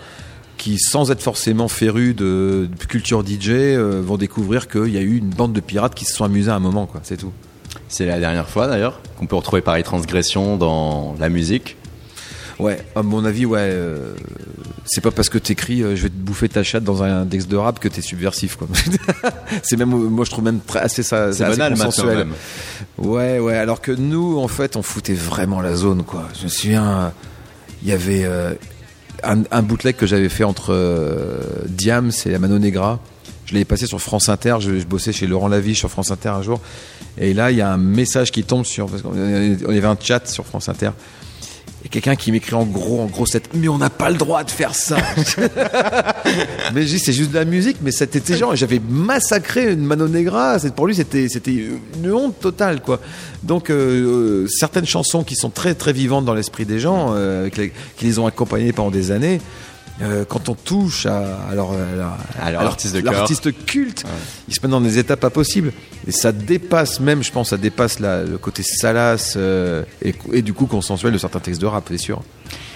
qui, 0.63 0.79
sans 0.79 1.11
être 1.11 1.21
forcément 1.21 1.67
férus 1.67 2.15
de, 2.15 2.69
de 2.71 2.85
culture 2.85 3.21
DJ, 3.25 3.49
euh, 3.49 4.01
vont 4.01 4.15
découvrir 4.15 4.69
qu'il 4.69 4.87
y 4.87 4.97
a 4.97 5.01
eu 5.01 5.17
une 5.17 5.29
bande 5.29 5.51
de 5.51 5.59
pirates 5.59 5.93
qui 5.93 6.05
se 6.05 6.13
sont 6.13 6.23
amusés 6.23 6.51
à 6.51 6.55
un 6.55 6.59
moment, 6.59 6.85
quoi. 6.85 7.01
C'est 7.03 7.17
tout. 7.17 7.33
C'est 7.89 8.05
la 8.05 8.17
dernière 8.17 8.47
fois 8.47 8.67
d'ailleurs 8.67 9.01
qu'on 9.17 9.25
peut 9.25 9.35
retrouver 9.35 9.61
pareil 9.61 9.83
transgression 9.83 10.55
dans 10.55 11.17
la 11.19 11.27
musique. 11.27 11.75
Ouais, 12.59 12.79
à 12.95 13.03
mon 13.03 13.25
avis, 13.25 13.45
ouais. 13.45 13.59
euh, 13.59 14.13
c'est 14.85 15.01
pas 15.01 15.11
parce 15.11 15.27
que 15.27 15.37
t'écris 15.37 15.83
euh, 15.83 15.97
je 15.97 16.03
vais 16.03 16.09
te 16.09 16.15
bouffer 16.15 16.47
ta 16.47 16.63
chatte 16.63 16.85
dans 16.85 17.03
un 17.03 17.23
index 17.23 17.45
de 17.47 17.57
rap 17.57 17.79
que 17.79 17.89
t'es 17.89 18.01
subversif, 18.01 18.55
quoi. 18.55 18.69
c'est 19.63 19.75
même, 19.75 19.89
moi 19.89 20.23
je 20.23 20.31
trouve 20.31 20.45
même 20.45 20.61
très, 20.65 20.79
assez 20.79 21.03
ça. 21.03 21.33
C'est 21.33 21.43
banal 21.43 21.73
consensuel. 21.73 22.19
même. 22.19 22.33
Ouais, 22.97 23.39
ouais. 23.39 23.57
Alors 23.57 23.81
que 23.81 23.91
nous, 23.91 24.39
en 24.39 24.47
fait, 24.47 24.77
on 24.77 24.81
foutait 24.81 25.13
vraiment 25.13 25.59
la 25.59 25.75
zone, 25.75 26.03
quoi. 26.03 26.29
Je 26.39 26.45
me 26.45 26.49
souviens, 26.49 26.85
euh, 26.87 27.09
il 27.81 27.89
y 27.89 27.91
avait 27.91 28.23
euh, 28.23 28.53
un, 29.23 29.43
un 29.51 29.61
bootleg 29.61 29.95
que 29.95 30.05
j'avais 30.05 30.29
fait 30.29 30.43
entre 30.43 30.73
euh, 30.73 31.37
Diams 31.67 32.11
et 32.25 32.29
la 32.29 32.39
Mano 32.39 32.59
Negra. 32.59 32.99
Je 33.45 33.53
l'avais 33.53 33.65
passé 33.65 33.87
sur 33.87 34.01
France 34.01 34.29
Inter. 34.29 34.57
Je, 34.59 34.83
bossais 34.85 35.11
chez 35.11 35.27
Laurent 35.27 35.47
Laviche 35.47 35.79
sur 35.79 35.89
France 35.89 36.11
Inter 36.11 36.29
un 36.29 36.41
jour. 36.41 36.59
Et 37.17 37.33
là, 37.33 37.51
il 37.51 37.57
y 37.57 37.61
a 37.61 37.71
un 37.71 37.77
message 37.77 38.31
qui 38.31 38.43
tombe 38.43 38.65
sur. 38.65 38.87
Parce 38.87 39.01
qu'on 39.01 39.11
on 39.11 39.69
avait 39.69 39.85
un 39.85 39.97
chat 39.99 40.27
sur 40.27 40.45
France 40.45 40.69
Inter. 40.69 40.91
Et 41.85 41.89
quelqu'un 41.89 42.15
qui 42.15 42.31
m'écrit 42.31 42.53
en 42.53 42.63
gros, 42.63 43.01
en 43.01 43.07
gros, 43.07 43.25
cette, 43.25 43.53
mais 43.53 43.67
on 43.67 43.77
n'a 43.77 43.89
pas 43.89 44.09
le 44.09 44.15
droit 44.15 44.43
de 44.45 44.51
faire 44.51 44.73
ça. 44.73 44.95
mais 46.73 46.87
c'est 46.87 47.11
juste 47.11 47.31
de 47.31 47.35
la 47.35 47.43
musique, 47.43 47.77
mais 47.81 47.91
c'était 47.91 48.21
ces 48.23 48.37
gens. 48.37 48.55
J'avais 48.55 48.79
massacré 48.79 49.73
une 49.73 49.81
Mano 49.81 50.07
Negra. 50.07 50.57
Pour 50.75 50.87
lui, 50.87 50.95
c'était, 50.95 51.27
une 51.45 52.11
honte 52.11 52.39
totale, 52.39 52.81
quoi. 52.81 53.01
Donc, 53.43 53.69
euh, 53.69 54.43
euh, 54.43 54.47
certaines 54.47 54.85
chansons 54.85 55.25
qui 55.25 55.35
sont 55.35 55.49
très, 55.49 55.75
très 55.75 55.91
vivantes 55.91 56.23
dans 56.23 56.33
l'esprit 56.33 56.65
des 56.65 56.79
gens, 56.79 57.13
euh, 57.15 57.49
qui 57.49 58.05
les 58.05 58.17
ont 58.17 58.27
accompagnées 58.27 58.71
pendant 58.71 58.91
des 58.91 59.11
années, 59.11 59.41
euh, 60.01 60.25
quand 60.25 60.49
on 60.49 60.55
touche 60.55 61.05
à, 61.05 61.49
leur 61.53 61.69
cœur. 61.69 62.17
l'artiste 63.03 63.65
culte, 63.65 64.03
ils 64.47 64.53
se 64.55 64.59
mettent 64.61 64.71
dans 64.71 64.81
des 64.81 64.97
étapes 64.97 65.19
pas 65.19 65.29
possibles. 65.29 65.71
Et 66.07 66.11
ça 66.11 66.31
dépasse 66.31 66.99
même, 66.99 67.23
je 67.23 67.31
pense, 67.31 67.49
ça 67.51 67.57
dépasse 67.57 67.99
la- 67.99 68.23
le 68.23 68.37
côté 68.37 68.63
salace 68.63 69.35
euh, 69.37 69.83
et, 70.01 70.15
et 70.31 70.41
du 70.41 70.53
coup 70.53 70.65
consensuel 70.65 71.13
de 71.13 71.17
certains 71.17 71.39
textes 71.39 71.61
de 71.61 71.67
rap, 71.67 71.85
c'est 71.89 71.97
sûr. 71.97 72.21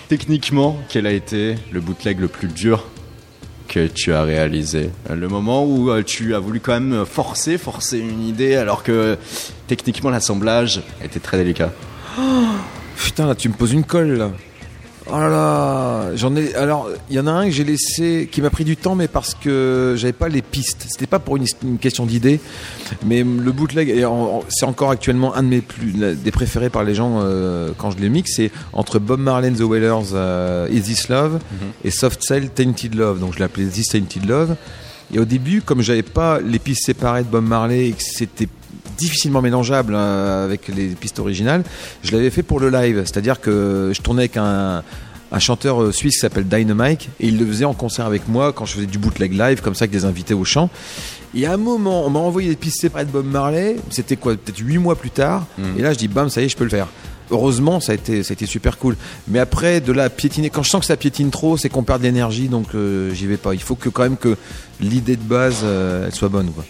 Techniquement, 0.09 0.79
quel 0.89 1.05
a 1.07 1.11
été 1.11 1.55
le 1.71 1.81
bootleg 1.81 2.19
le 2.19 2.27
plus 2.27 2.47
dur 2.47 2.85
que 3.67 3.87
tu 3.87 4.13
as 4.13 4.23
réalisé? 4.23 4.91
Le 5.13 5.27
moment 5.27 5.65
où 5.65 5.89
euh, 5.91 6.03
tu 6.03 6.33
as 6.35 6.39
voulu 6.39 6.59
quand 6.61 6.79
même 6.79 7.05
forcer, 7.05 7.57
forcer 7.57 7.97
une 7.97 8.25
idée 8.25 8.55
alors 8.55 8.83
que 8.83 9.17
techniquement 9.67 10.09
l'assemblage 10.09 10.81
était 11.03 11.19
très 11.19 11.37
délicat. 11.37 11.71
Putain, 12.95 13.27
là, 13.27 13.35
tu 13.35 13.49
me 13.49 13.53
poses 13.53 13.73
une 13.73 13.83
colle, 13.83 14.13
là. 14.13 14.31
Oh 15.09 15.17
là 15.17 15.29
là, 15.29 16.15
j'en 16.15 16.35
ai. 16.35 16.53
Alors, 16.55 16.89
il 17.09 17.15
y 17.15 17.19
en 17.19 17.27
a 17.27 17.31
un 17.31 17.45
que 17.45 17.51
j'ai 17.51 17.63
laissé, 17.63 18.27
qui 18.29 18.41
m'a 18.41 18.49
pris 18.49 18.65
du 18.65 18.75
temps, 18.75 18.93
mais 18.95 19.07
parce 19.07 19.33
que 19.35 19.95
j'avais 19.97 20.11
pas 20.13 20.27
les 20.27 20.41
pistes. 20.41 20.85
C'était 20.89 21.07
pas 21.07 21.19
pour 21.19 21.37
une, 21.37 21.45
une 21.63 21.77
question 21.77 22.05
d'idée, 22.05 22.41
mais 23.05 23.19
le 23.23 23.51
bootleg, 23.53 24.03
en- 24.03 24.43
c'est 24.49 24.65
encore 24.65 24.91
actuellement 24.91 25.33
un 25.35 25.43
de 25.43 25.47
mes 25.47 25.61
plus 25.61 25.93
des 25.93 26.31
préférés 26.31 26.69
par 26.69 26.83
les 26.83 26.93
gens 26.93 27.19
euh, 27.21 27.71
quand 27.77 27.91
je 27.91 27.97
les 27.99 28.09
mixe. 28.09 28.33
C'est 28.35 28.51
entre 28.73 28.99
Bob 28.99 29.21
Marley 29.21 29.49
and 29.49 29.53
the 29.53 29.61
Wailers, 29.61 30.11
euh, 30.13 30.67
Is 30.71 30.81
This 30.81 31.07
Love, 31.07 31.39
et 31.85 31.91
Soft 31.91 32.21
Cell 32.23 32.49
Tainted 32.49 32.93
Love. 32.95 33.19
Donc 33.21 33.33
je 33.33 33.39
l'ai 33.39 33.45
appelé 33.45 33.65
This 33.67 33.87
Tainted 33.87 34.25
Love. 34.27 34.55
Et 35.13 35.19
au 35.19 35.25
début, 35.25 35.61
comme 35.61 35.81
j'avais 35.81 36.03
pas 36.03 36.41
les 36.41 36.59
pistes 36.59 36.85
séparées 36.85 37.23
de 37.23 37.29
Bob 37.29 37.45
Marley 37.45 37.87
et 37.87 37.91
que 37.93 38.03
c'était 38.03 38.49
difficilement 38.97 39.41
mélangeable 39.41 39.93
euh, 39.95 40.45
avec 40.45 40.67
les 40.67 40.87
pistes 40.89 41.19
originales, 41.19 41.63
je 42.03 42.11
l'avais 42.11 42.29
fait 42.29 42.43
pour 42.43 42.59
le 42.59 42.69
live. 42.69 43.03
C'est-à-dire 43.05 43.39
que 43.39 43.91
je 43.93 44.01
tournais 44.01 44.23
avec 44.23 44.37
un, 44.37 44.83
un 45.31 45.39
chanteur 45.39 45.81
euh, 45.81 45.91
suisse 45.91 46.15
qui 46.15 46.19
s'appelle 46.19 46.47
Dynamite 46.47 47.09
et 47.19 47.27
il 47.27 47.37
le 47.37 47.45
faisait 47.45 47.65
en 47.65 47.73
concert 47.73 48.05
avec 48.05 48.27
moi 48.27 48.53
quand 48.53 48.65
je 48.65 48.73
faisais 48.73 48.85
du 48.85 48.97
bootleg 48.97 49.33
live, 49.33 49.61
comme 49.61 49.75
ça, 49.75 49.83
avec 49.83 49.91
des 49.91 50.05
invités 50.05 50.33
au 50.33 50.45
chant. 50.45 50.69
Et 51.35 51.45
à 51.45 51.53
un 51.53 51.57
moment, 51.57 52.05
on 52.05 52.09
m'a 52.09 52.19
envoyé 52.19 52.49
des 52.49 52.55
pistes 52.55 52.81
séparées 52.81 53.05
de 53.05 53.11
Bob 53.11 53.25
Marley. 53.25 53.75
C'était 53.89 54.15
quoi 54.15 54.35
Peut-être 54.35 54.59
huit 54.59 54.77
mois 54.77 54.95
plus 54.95 55.09
tard. 55.09 55.45
Et 55.77 55.81
là, 55.81 55.93
je 55.93 55.97
dis, 55.97 56.07
bam, 56.07 56.29
ça 56.29 56.41
y 56.41 56.45
est, 56.45 56.49
je 56.49 56.57
peux 56.57 56.63
le 56.63 56.69
faire. 56.69 56.87
Heureusement, 57.29 57.81
ça 57.81 57.91
a 57.91 57.95
été, 57.95 58.23
ça 58.23 58.31
a 58.31 58.33
été 58.33 58.45
super 58.45 58.77
cool. 58.77 58.95
Mais 59.27 59.39
après, 59.39 59.81
de 59.81 59.97
à 59.97 60.09
piétiner, 60.09 60.49
quand 60.49 60.63
je 60.63 60.69
sens 60.69 60.81
que 60.81 60.85
ça 60.85 60.95
piétine 60.95 61.29
trop, 61.29 61.57
c'est 61.57 61.67
qu'on 61.69 61.83
perd 61.83 61.99
de 61.99 62.05
l'énergie, 62.05 62.47
donc 62.47 62.67
euh, 62.73 63.13
j'y 63.13 63.27
vais 63.27 63.37
pas. 63.37 63.53
Il 63.53 63.61
faut 63.61 63.75
que 63.75 63.89
quand 63.89 64.03
même 64.03 64.17
que 64.17 64.37
l'idée 64.79 65.17
de 65.17 65.23
base, 65.23 65.57
euh, 65.63 66.05
elle 66.07 66.15
soit 66.15 66.29
bonne. 66.29 66.49
Quoi. 66.51 66.63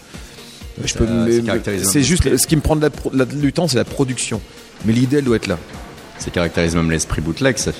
Je 0.84 0.94
peux, 0.94 1.42
caractérise 1.44 1.88
c'est 1.88 2.02
juste 2.02 2.36
ce 2.36 2.46
qui 2.46 2.56
me 2.56 2.60
prend 2.60 2.76
de 2.76 2.88
la 3.12 3.24
du 3.24 3.52
temps, 3.52 3.68
c'est 3.68 3.76
la 3.76 3.84
production. 3.84 4.40
Mais 4.84 4.92
l'idée, 4.92 5.18
elle 5.18 5.24
doit 5.24 5.36
être 5.36 5.46
là. 5.46 5.58
Ça 6.18 6.30
caractérise 6.30 6.74
même 6.74 6.90
l'esprit 6.90 7.20
bootleg, 7.20 7.58
ça 7.58 7.72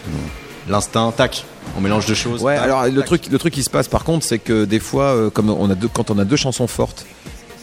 l'instinct, 0.68 1.12
tac, 1.16 1.44
on 1.78 1.80
mélange 1.80 2.04
deux 2.06 2.14
choses. 2.14 2.42
Ouais, 2.42 2.56
tac, 2.56 2.64
alors 2.64 2.86
le 2.86 3.02
truc, 3.02 3.28
le 3.30 3.38
truc 3.38 3.54
qui 3.54 3.62
se 3.62 3.70
passe 3.70 3.88
par 3.88 4.04
contre, 4.04 4.26
c'est 4.26 4.38
que 4.38 4.66
des 4.66 4.80
fois, 4.80 5.14
euh, 5.14 5.30
comme 5.30 5.48
on 5.48 5.70
a 5.70 5.74
deux, 5.74 5.88
quand 5.88 6.10
on 6.10 6.18
a 6.18 6.24
deux 6.26 6.36
chansons 6.36 6.66
fortes, 6.66 7.06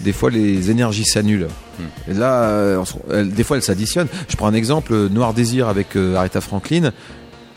des 0.01 0.13
fois 0.13 0.30
les 0.30 0.72
énergies 0.72 1.06
s'annulent. 1.06 1.48
Et 2.08 2.13
là, 2.13 2.44
euh, 2.44 2.84
on 3.10 3.24
des 3.24 3.44
fois 3.44 3.58
elles 3.58 3.63
s'additionnent. 3.63 4.08
Je 4.30 4.36
prends 4.36 4.48
un 4.48 4.54
exemple, 4.54 4.94
euh, 4.94 5.10
Noir 5.10 5.34
Désir 5.34 5.68
avec 5.68 5.96
euh, 5.96 6.15
Aretha 6.15 6.42
Franklin. 6.42 6.92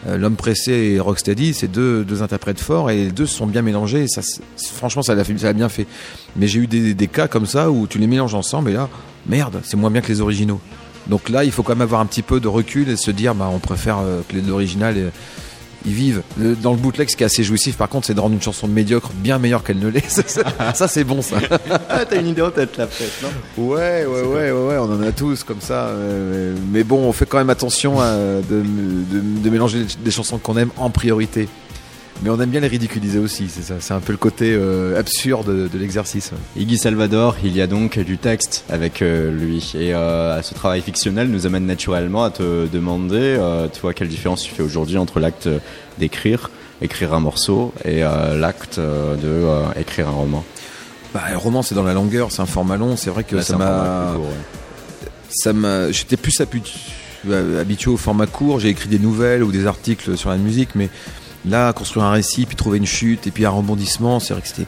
Euh, 0.06 0.16
L'homme 0.16 0.36
pressé 0.36 0.72
et 0.72 1.00
Rocksteady, 1.00 1.54
c'est 1.54 1.68
deux, 1.68 2.04
deux 2.04 2.22
interprètes 2.22 2.60
forts 2.60 2.90
et 2.90 2.96
les 2.96 3.10
deux 3.10 3.26
se 3.26 3.34
sont 3.34 3.46
bien 3.46 3.62
mélangés. 3.62 4.04
et 4.04 4.08
Ça, 4.08 4.22
franchement, 4.72 5.02
ça 5.02 5.14
l'a 5.14 5.24
ça 5.24 5.32
l'a 5.42 5.52
bien 5.52 5.68
fait. 5.68 5.86
Mais 6.36 6.46
j'ai 6.46 6.60
eu 6.60 6.66
des, 6.66 6.94
des 6.94 7.08
cas 7.08 7.28
comme 7.28 7.46
ça 7.46 7.70
où 7.70 7.86
tu 7.86 7.98
les 7.98 8.06
mélanges 8.06 8.34
ensemble 8.34 8.70
et 8.70 8.74
là, 8.74 8.88
merde, 9.26 9.60
c'est 9.64 9.76
moins 9.76 9.90
bien 9.90 10.00
que 10.00 10.08
les 10.08 10.20
originaux. 10.20 10.60
Donc 11.08 11.30
là, 11.30 11.44
il 11.44 11.50
faut 11.50 11.62
quand 11.62 11.74
même 11.74 11.82
avoir 11.82 12.00
un 12.00 12.06
petit 12.06 12.22
peu 12.22 12.38
de 12.38 12.48
recul 12.48 12.88
et 12.88 12.96
se 12.96 13.10
dire, 13.10 13.34
bah, 13.34 13.50
on 13.52 13.58
préfère 13.58 13.98
euh, 13.98 14.20
que 14.28 14.36
euh, 14.36 15.10
ils 15.86 15.92
vivent. 15.92 16.22
Le- 16.38 16.54
Dans 16.56 16.72
le 16.72 16.76
bootleg, 16.78 17.08
ce 17.08 17.16
qui 17.16 17.22
est 17.22 17.26
assez 17.26 17.44
jouissif, 17.44 17.76
par 17.76 17.88
contre, 17.88 18.06
c'est 18.06 18.14
de 18.14 18.20
rendre 18.20 18.34
une 18.34 18.42
chanson 18.42 18.66
médiocre 18.68 19.10
bien 19.14 19.38
meilleure 19.38 19.62
qu'elle 19.64 19.78
ne 19.78 19.88
l'est. 19.88 20.22
ça, 20.74 20.88
c'est 20.88 21.04
bon, 21.04 21.22
ça. 21.22 21.36
Ah, 21.88 22.04
t'as 22.04 22.20
une 22.20 22.28
idée 22.28 22.42
en 22.42 22.50
tête 22.50 22.76
là, 22.76 22.86
peut-être, 22.86 23.22
non? 23.22 23.64
Ouais, 23.64 24.04
ouais, 24.06 24.22
ouais, 24.22 24.50
ouais, 24.50 24.50
ouais, 24.50 24.76
on 24.78 24.92
en 24.92 25.02
a 25.02 25.12
tous 25.12 25.44
comme 25.44 25.60
ça. 25.60 25.86
euh, 25.88 26.54
mais 26.72 26.84
bon, 26.84 26.98
on 27.08 27.12
fait 27.12 27.26
quand 27.26 27.38
même 27.38 27.50
attention 27.50 28.00
à- 28.00 28.14
de, 28.16 28.42
de- 28.62 29.42
de 29.42 29.50
mélanger 29.50 29.84
des 30.04 30.10
chansons 30.10 30.38
qu'on 30.38 30.56
aime 30.56 30.70
en 30.76 30.90
priorité. 30.90 31.48
Mais 32.22 32.30
on 32.30 32.40
aime 32.40 32.50
bien 32.50 32.58
les 32.60 32.66
ridiculiser 32.68 33.20
aussi, 33.20 33.48
c'est 33.48 33.62
ça. 33.62 33.74
C'est 33.78 33.94
un 33.94 34.00
peu 34.00 34.12
le 34.12 34.18
côté 34.18 34.52
euh, 34.52 34.98
absurde 34.98 35.46
de, 35.46 35.68
de 35.68 35.78
l'exercice. 35.78 36.32
Iggy 36.56 36.76
Salvador, 36.76 37.36
il 37.44 37.56
y 37.56 37.62
a 37.62 37.68
donc 37.68 37.96
du 38.00 38.18
texte 38.18 38.64
avec 38.68 39.02
euh, 39.02 39.30
lui. 39.30 39.72
Et 39.78 39.94
euh, 39.94 40.42
ce 40.42 40.52
travail 40.54 40.80
fictionnel 40.82 41.28
nous 41.28 41.46
amène 41.46 41.64
naturellement 41.66 42.24
à 42.24 42.30
te 42.30 42.66
demander, 42.66 43.14
euh, 43.16 43.68
toi, 43.68 43.94
quelle 43.94 44.08
différence 44.08 44.42
tu 44.42 44.52
fais 44.52 44.64
aujourd'hui 44.64 44.98
entre 44.98 45.20
l'acte 45.20 45.48
d'écrire, 45.98 46.50
écrire 46.82 47.14
un 47.14 47.20
morceau, 47.20 47.72
et 47.84 48.02
euh, 48.02 48.36
l'acte 48.36 48.78
euh, 48.78 49.14
de 49.14 49.28
euh, 49.28 49.80
écrire 49.80 50.08
un 50.08 50.12
roman? 50.12 50.44
Bah, 51.14 51.22
le 51.30 51.36
roman, 51.38 51.62
c'est 51.62 51.76
dans 51.76 51.84
la 51.84 51.94
longueur, 51.94 52.32
c'est 52.32 52.42
un 52.42 52.46
format 52.46 52.76
long. 52.76 52.96
C'est 52.96 53.10
vrai 53.10 53.22
que 53.22 53.36
Là, 53.36 53.42
ça 53.42 53.54
un 53.54 53.58
m'a. 53.58 54.12
ouais. 54.18 55.08
ça 55.30 55.52
m'a 55.52 55.92
j'étais 55.92 56.16
plus 56.16 56.34
habitué 57.60 57.90
au 57.90 57.96
format 57.96 58.26
court 58.26 58.60
j'ai 58.60 58.68
écrit 58.68 58.88
des 58.88 58.98
nouvelles 59.00 59.42
ou 59.42 59.50
des 59.50 59.66
articles 59.66 60.16
sur 60.16 60.30
la 60.30 60.36
musique 60.36 60.70
mais 60.76 60.88
là 61.46 61.72
construire 61.72 62.04
un 62.06 62.12
récit 62.12 62.46
puis 62.46 62.56
trouver 62.56 62.78
une 62.78 62.86
chute 62.86 63.26
et 63.26 63.30
puis 63.30 63.44
un 63.44 63.50
rebondissement 63.50 64.18
c'est 64.20 64.32
vrai 64.34 64.42
que 64.42 64.48
c'était 64.48 64.66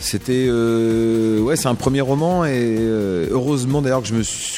c'était 0.00 0.46
euh, 0.48 1.38
ouais 1.40 1.54
c'est 1.56 1.68
un 1.68 1.74
premier 1.76 2.00
roman 2.00 2.44
et 2.44 2.50
euh, 2.52 3.28
heureusement 3.30 3.80
d'ailleurs 3.82 4.02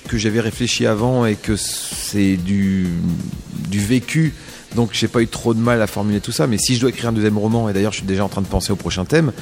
que 0.09 0.16
j'avais 0.16 0.40
réfléchi 0.40 0.87
avant 0.87 1.26
et 1.26 1.35
que 1.37 1.57
c'est 1.57 2.37
du 2.37 2.87
vécu 3.72 4.33
donc 4.76 4.90
j'ai 4.92 5.09
pas 5.09 5.20
eu 5.20 5.26
trop 5.28 5.52
de 5.52 5.59
mal 5.61 5.83
à 5.83 5.87
formuler 5.87 6.20
tout 6.20 6.33
ça 6.33 6.46
mais 6.46 6.57
si 6.59 6.74
je 6.76 6.81
dois 6.81 6.88
écrire 6.90 7.11
un 7.11 7.12
deuxième 7.12 7.37
roman 7.38 7.68
et 7.68 7.72
d'ailleurs 7.72 7.92
je 7.92 7.98
suis 7.98 8.07
déjà 8.07 8.24
en 8.24 8.28
train 8.28 8.40
de 8.42 8.46
penser 8.46 8.72
au 8.72 8.76
prochain 8.76 9.05
thème 9.05 9.33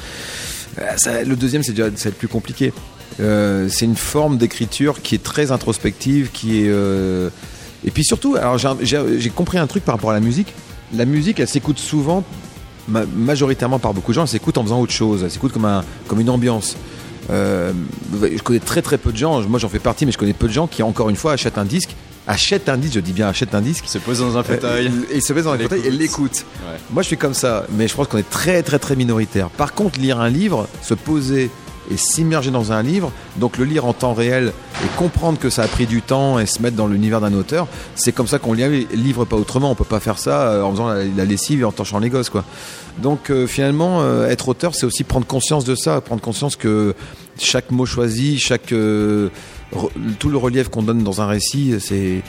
euh, 0.79 0.83
ça- 0.97 1.23
le 1.23 1.35
deuxième 1.35 1.63
c'est 1.63 1.75
le 1.77 2.11
plus 2.11 2.27
compliqué 2.27 2.73
c'est 3.17 3.85
une 3.85 3.95
forme 3.95 4.37
d'écriture 4.37 5.01
qui 5.03 5.13
est 5.15 5.21
très 5.23 5.51
introspective, 5.51 6.31
qui 6.33 6.63
est 6.65 6.71
et 7.85 7.91
puis 7.91 8.03
surtout, 8.03 8.35
alors 8.37 8.57
j'ai 8.57 9.29
compris 9.29 9.59
un 9.59 9.67
truc 9.67 9.85
par 9.85 9.93
rapport 9.95 10.09
à 10.09 10.13
la 10.13 10.19
musique. 10.19 10.53
La 10.93 11.05
musique, 11.05 11.39
elle 11.39 11.47
s'écoute 11.47 11.79
souvent, 11.79 12.23
ma- 12.87 13.05
majoritairement 13.05 13.79
par 13.79 13.93
beaucoup 13.93 14.11
de 14.11 14.15
gens, 14.15 14.23
elle 14.23 14.27
s'écoute 14.27 14.57
en 14.57 14.63
faisant 14.63 14.79
autre 14.79 14.91
chose. 14.93 15.23
Elle 15.23 15.31
s'écoute 15.31 15.51
comme 15.53 15.65
un 15.65 15.83
comme 16.07 16.19
une 16.19 16.29
ambiance. 16.29 16.75
Euh, 17.29 17.71
je 18.21 18.41
connais 18.43 18.59
très 18.59 18.81
très 18.81 18.97
peu 18.97 19.11
de 19.11 19.17
gens, 19.17 19.41
moi 19.47 19.57
j'en 19.59 19.69
fais 19.69 19.79
partie, 19.79 20.05
mais 20.05 20.11
je 20.11 20.17
connais 20.17 20.33
peu 20.33 20.47
de 20.47 20.53
gens 20.53 20.67
qui 20.67 20.83
encore 20.83 21.09
une 21.09 21.15
fois 21.15 21.31
achètent 21.33 21.57
un 21.57 21.63
disque, 21.63 21.95
achètent 22.27 22.67
un 22.67 22.75
disque, 22.77 22.95
je 22.95 22.99
dis 22.99 23.13
bien 23.13 23.29
achètent 23.29 23.55
un 23.55 23.61
disque, 23.61 23.85
se 23.87 23.97
pose 23.97 24.19
dans 24.19 24.37
un 24.37 24.43
fauteuil. 24.43 24.91
et 25.09 25.21
se 25.21 25.31
met 25.31 25.41
dans 25.41 25.51
un 25.53 25.57
fauteuil 25.57 25.79
et 25.85 25.89
L'écoute. 25.89 25.99
l'écoute. 26.01 26.45
Ouais. 26.69 26.77
Moi, 26.91 27.01
je 27.01 27.07
suis 27.07 27.17
comme 27.17 27.33
ça, 27.33 27.65
mais 27.77 27.87
je 27.87 27.95
pense 27.95 28.07
qu'on 28.07 28.17
est 28.17 28.29
très, 28.29 28.61
très, 28.61 28.77
très 28.77 28.95
minoritaire. 28.97 29.49
Par 29.49 29.73
contre, 29.73 29.99
lire 29.99 30.19
un 30.19 30.29
livre, 30.29 30.67
se 30.81 30.93
poser 30.93 31.49
et 31.91 31.97
s'immerger 31.97 32.51
dans 32.51 32.71
un 32.71 32.81
livre, 32.81 33.11
donc 33.37 33.57
le 33.57 33.65
lire 33.65 33.85
en 33.85 33.93
temps 33.93 34.13
réel 34.13 34.53
et 34.83 34.97
comprendre 34.97 35.39
que 35.39 35.49
ça 35.49 35.63
a 35.63 35.67
pris 35.67 35.85
du 35.85 36.01
temps 36.01 36.39
et 36.39 36.45
se 36.45 36.61
mettre 36.61 36.75
dans 36.75 36.87
l'univers 36.87 37.21
d'un 37.21 37.33
auteur, 37.33 37.67
c'est 37.95 38.11
comme 38.11 38.27
ça 38.27 38.39
qu'on 38.39 38.53
lit 38.53 38.63
un 38.63 38.69
livre, 38.69 39.25
pas 39.25 39.35
autrement. 39.35 39.71
On 39.71 39.75
peut 39.75 39.83
pas 39.83 39.99
faire 39.99 40.19
ça 40.19 40.41
euh, 40.41 40.63
en 40.63 40.71
faisant 40.71 40.89
la, 40.89 41.25
lessive 41.25 41.61
et 41.61 41.65
en 41.65 41.71
torchant 41.71 41.99
les 41.99 42.09
gosses, 42.09 42.29
quoi. 42.29 42.43
Donc, 43.01 43.29
euh, 43.29 43.47
finalement, 43.47 44.01
euh, 44.01 44.29
être 44.29 44.49
auteur, 44.49 44.75
c'est 44.75 44.85
aussi 44.85 45.03
prendre 45.03 45.25
conscience 45.25 45.65
de 45.65 45.75
ça, 45.75 45.99
prendre 46.01 46.21
conscience 46.21 46.55
que 46.55 46.93
chaque 47.39 47.71
mot 47.71 47.85
choisi, 47.85 48.37
chaque 48.37 48.73
tout 50.19 50.29
le 50.29 50.37
relief 50.37 50.69
qu'on 50.69 50.83
donne 50.83 51.03
dans 51.03 51.21
un 51.21 51.25
récit, 51.25 51.75
c'est 51.79 52.21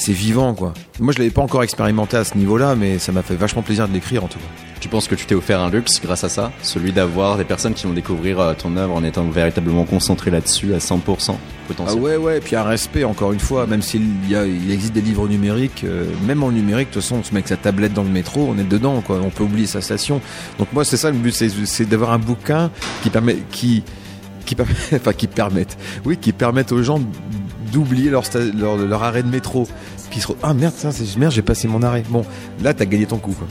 c'est 0.00 0.12
vivant 0.12 0.54
quoi. 0.54 0.72
Moi 1.00 1.12
je 1.12 1.18
l'avais 1.18 1.30
pas 1.30 1.42
encore 1.42 1.62
expérimenté 1.64 2.16
à 2.16 2.24
ce 2.24 2.36
niveau-là, 2.38 2.74
mais 2.76 2.98
ça 2.98 3.10
m'a 3.12 3.22
fait 3.22 3.34
vachement 3.34 3.62
plaisir 3.62 3.88
de 3.88 3.92
l'écrire 3.92 4.24
en 4.24 4.28
tout 4.28 4.38
cas. 4.38 4.44
Tu 4.80 4.88
penses 4.88 5.08
que 5.08 5.16
tu 5.16 5.26
t'es 5.26 5.34
offert 5.34 5.60
un 5.60 5.70
luxe 5.70 6.00
grâce 6.00 6.22
à 6.22 6.28
ça? 6.28 6.52
Celui 6.62 6.92
d'avoir 6.92 7.36
des 7.36 7.42
personnes 7.42 7.74
qui 7.74 7.84
vont 7.88 7.92
découvrir 7.92 8.38
euh, 8.38 8.54
ton 8.54 8.76
œuvre 8.76 8.94
en 8.94 9.02
étant 9.02 9.24
véritablement 9.24 9.84
concentré 9.84 10.30
là-dessus 10.30 10.72
à 10.72 10.78
100% 10.78 11.00
Ah 11.30 11.34
potentiel. 11.66 12.00
ouais 12.00 12.16
ouais, 12.16 12.38
et 12.38 12.40
puis 12.40 12.54
un 12.54 12.62
respect 12.62 13.02
encore 13.02 13.32
une 13.32 13.40
fois, 13.40 13.66
même 13.66 13.82
s'il 13.82 14.06
y 14.30 14.36
a, 14.36 14.46
il 14.46 14.70
existe 14.70 14.92
des 14.92 15.00
livres 15.00 15.26
numériques, 15.26 15.82
euh, 15.82 16.04
même 16.26 16.44
en 16.44 16.52
numérique, 16.52 16.90
de 16.90 16.94
toute 16.94 17.02
façon 17.02 17.16
on 17.16 17.22
se 17.24 17.30
met 17.32 17.38
avec 17.38 17.48
sa 17.48 17.56
tablette 17.56 17.92
dans 17.92 18.04
le 18.04 18.08
métro, 18.10 18.46
on 18.48 18.56
est 18.56 18.68
dedans 18.68 19.00
quoi, 19.00 19.18
on 19.20 19.30
peut 19.30 19.42
oublier 19.42 19.66
sa 19.66 19.80
station. 19.80 20.20
Donc 20.60 20.72
moi 20.72 20.84
c'est 20.84 20.96
ça 20.96 21.10
le 21.10 21.16
but, 21.18 21.32
c'est, 21.34 21.48
c'est 21.66 21.84
d'avoir 21.86 22.12
un 22.12 22.18
bouquin 22.20 22.70
qui 23.02 23.10
permet 23.10 23.36
qui 23.50 23.82
qui 24.46 24.54
permet, 24.54 24.72
enfin 24.94 25.12
qui 25.12 25.26
permettent, 25.26 25.76
oui, 26.06 26.16
qui 26.16 26.32
permettent 26.32 26.72
aux 26.72 26.82
gens 26.84 27.00
d'oublier 27.72 28.10
leur, 28.10 28.24
leur, 28.56 28.76
leur 28.76 29.02
arrêt 29.02 29.22
de 29.22 29.28
métro. 29.28 29.66
Puis 30.10 30.20
ils 30.20 30.22
se 30.22 30.28
re- 30.28 30.36
ah 30.42 30.54
merde, 30.54 30.74
ça, 30.76 30.90
c'est 30.92 31.16
merde, 31.18 31.32
j'ai 31.32 31.42
passé 31.42 31.68
mon 31.68 31.82
arrêt. 31.82 32.02
Bon, 32.08 32.24
là 32.62 32.72
t'as 32.74 32.84
gagné 32.86 33.06
ton 33.06 33.18
coup 33.18 33.32
quoi. 33.32 33.46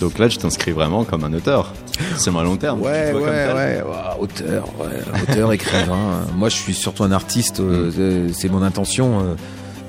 Donc 0.00 0.16
là, 0.18 0.28
tu 0.28 0.38
t'inscris 0.38 0.70
vraiment 0.70 1.02
comme 1.02 1.24
un 1.24 1.32
auteur. 1.32 1.72
C'est 2.18 2.30
à 2.30 2.42
long 2.44 2.56
terme. 2.56 2.80
Ouais, 2.82 3.12
ouais, 3.12 3.20
ouais, 3.20 3.82
auteur, 4.20 4.68
ouais, 4.78 5.22
auteur, 5.32 5.52
écrivain. 5.54 6.20
Moi, 6.36 6.48
je 6.50 6.54
suis 6.54 6.72
surtout 6.74 7.02
un 7.02 7.10
artiste. 7.10 7.58
euh, 7.58 7.90
euh, 7.98 8.28
c'est 8.32 8.48
mon 8.48 8.62
intention. 8.62 9.18
euh, 9.20 9.34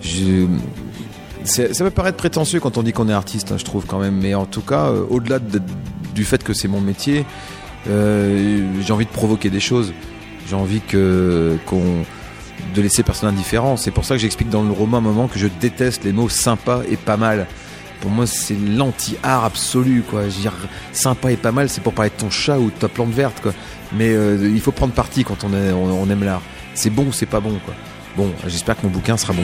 je- 0.01 0.47
ça 1.43 1.83
peut 1.83 1.91
paraître 1.91 2.17
prétentieux 2.17 2.59
quand 2.59 2.77
on 2.79 2.81
dit 2.83 2.91
qu'on 2.91 3.07
est 3.07 3.13
artiste, 3.13 3.51
hein, 3.51 3.55
je 3.59 3.65
trouve 3.65 3.85
quand 3.85 3.99
même. 3.99 4.15
Mais 4.19 4.33
en 4.33 4.45
tout 4.47 4.61
cas, 4.61 4.87
euh, 4.87 5.03
au-delà 5.11 5.37
de- 5.37 5.61
du 6.15 6.25
fait 6.25 6.43
que 6.43 6.53
c'est 6.53 6.67
mon 6.67 6.81
métier, 6.81 7.23
j'ai 7.85 8.91
envie 8.93 9.05
de 9.05 9.11
provoquer 9.11 9.49
des 9.51 9.59
choses. 9.59 9.93
J'ai 10.49 10.55
envie 10.55 10.81
que 10.81 11.55
qu'on 11.67 12.03
de 12.73 12.81
laisser 12.81 13.03
personne 13.03 13.29
indifférent. 13.29 13.77
C'est 13.77 13.91
pour 13.91 14.05
ça 14.05 14.15
que 14.15 14.21
j'explique 14.21 14.49
dans 14.49 14.63
le 14.63 14.71
roman 14.71 14.97
un 14.97 15.01
moment 15.01 15.27
que 15.27 15.39
je 15.39 15.47
déteste 15.47 16.03
les 16.03 16.11
mots 16.11 16.29
sympa 16.29 16.81
et 16.89 16.97
pas 16.97 17.17
mal. 17.17 17.47
Pour 18.01 18.11
moi, 18.11 18.25
c'est 18.25 18.55
l'anti-art 18.55 19.43
absolu, 19.43 20.03
quoi. 20.09 20.29
Je 20.29 20.35
veux 20.35 20.41
dire, 20.41 20.53
sympa 20.93 21.31
et 21.31 21.37
pas 21.37 21.51
mal, 21.51 21.69
c'est 21.69 21.81
pour 21.81 21.93
parler 21.93 22.11
de 22.11 22.21
ton 22.21 22.29
chat 22.29 22.57
ou 22.57 22.65
de 22.65 22.75
ta 22.75 22.87
plante 22.87 23.11
verte, 23.11 23.41
quoi. 23.41 23.53
Mais 23.91 24.09
euh, 24.09 24.49
il 24.53 24.61
faut 24.61 24.71
prendre 24.71 24.93
parti 24.93 25.23
quand 25.23 25.43
on 25.43 26.09
aime 26.09 26.23
l'art. 26.23 26.41
C'est 26.75 26.89
bon 26.89 27.07
ou 27.07 27.13
c'est 27.13 27.25
pas 27.25 27.41
bon, 27.41 27.59
quoi. 27.65 27.73
Bon, 28.15 28.31
j'espère 28.47 28.77
que 28.77 28.85
mon 28.85 28.91
bouquin 28.91 29.17
sera 29.17 29.33
bon. 29.33 29.43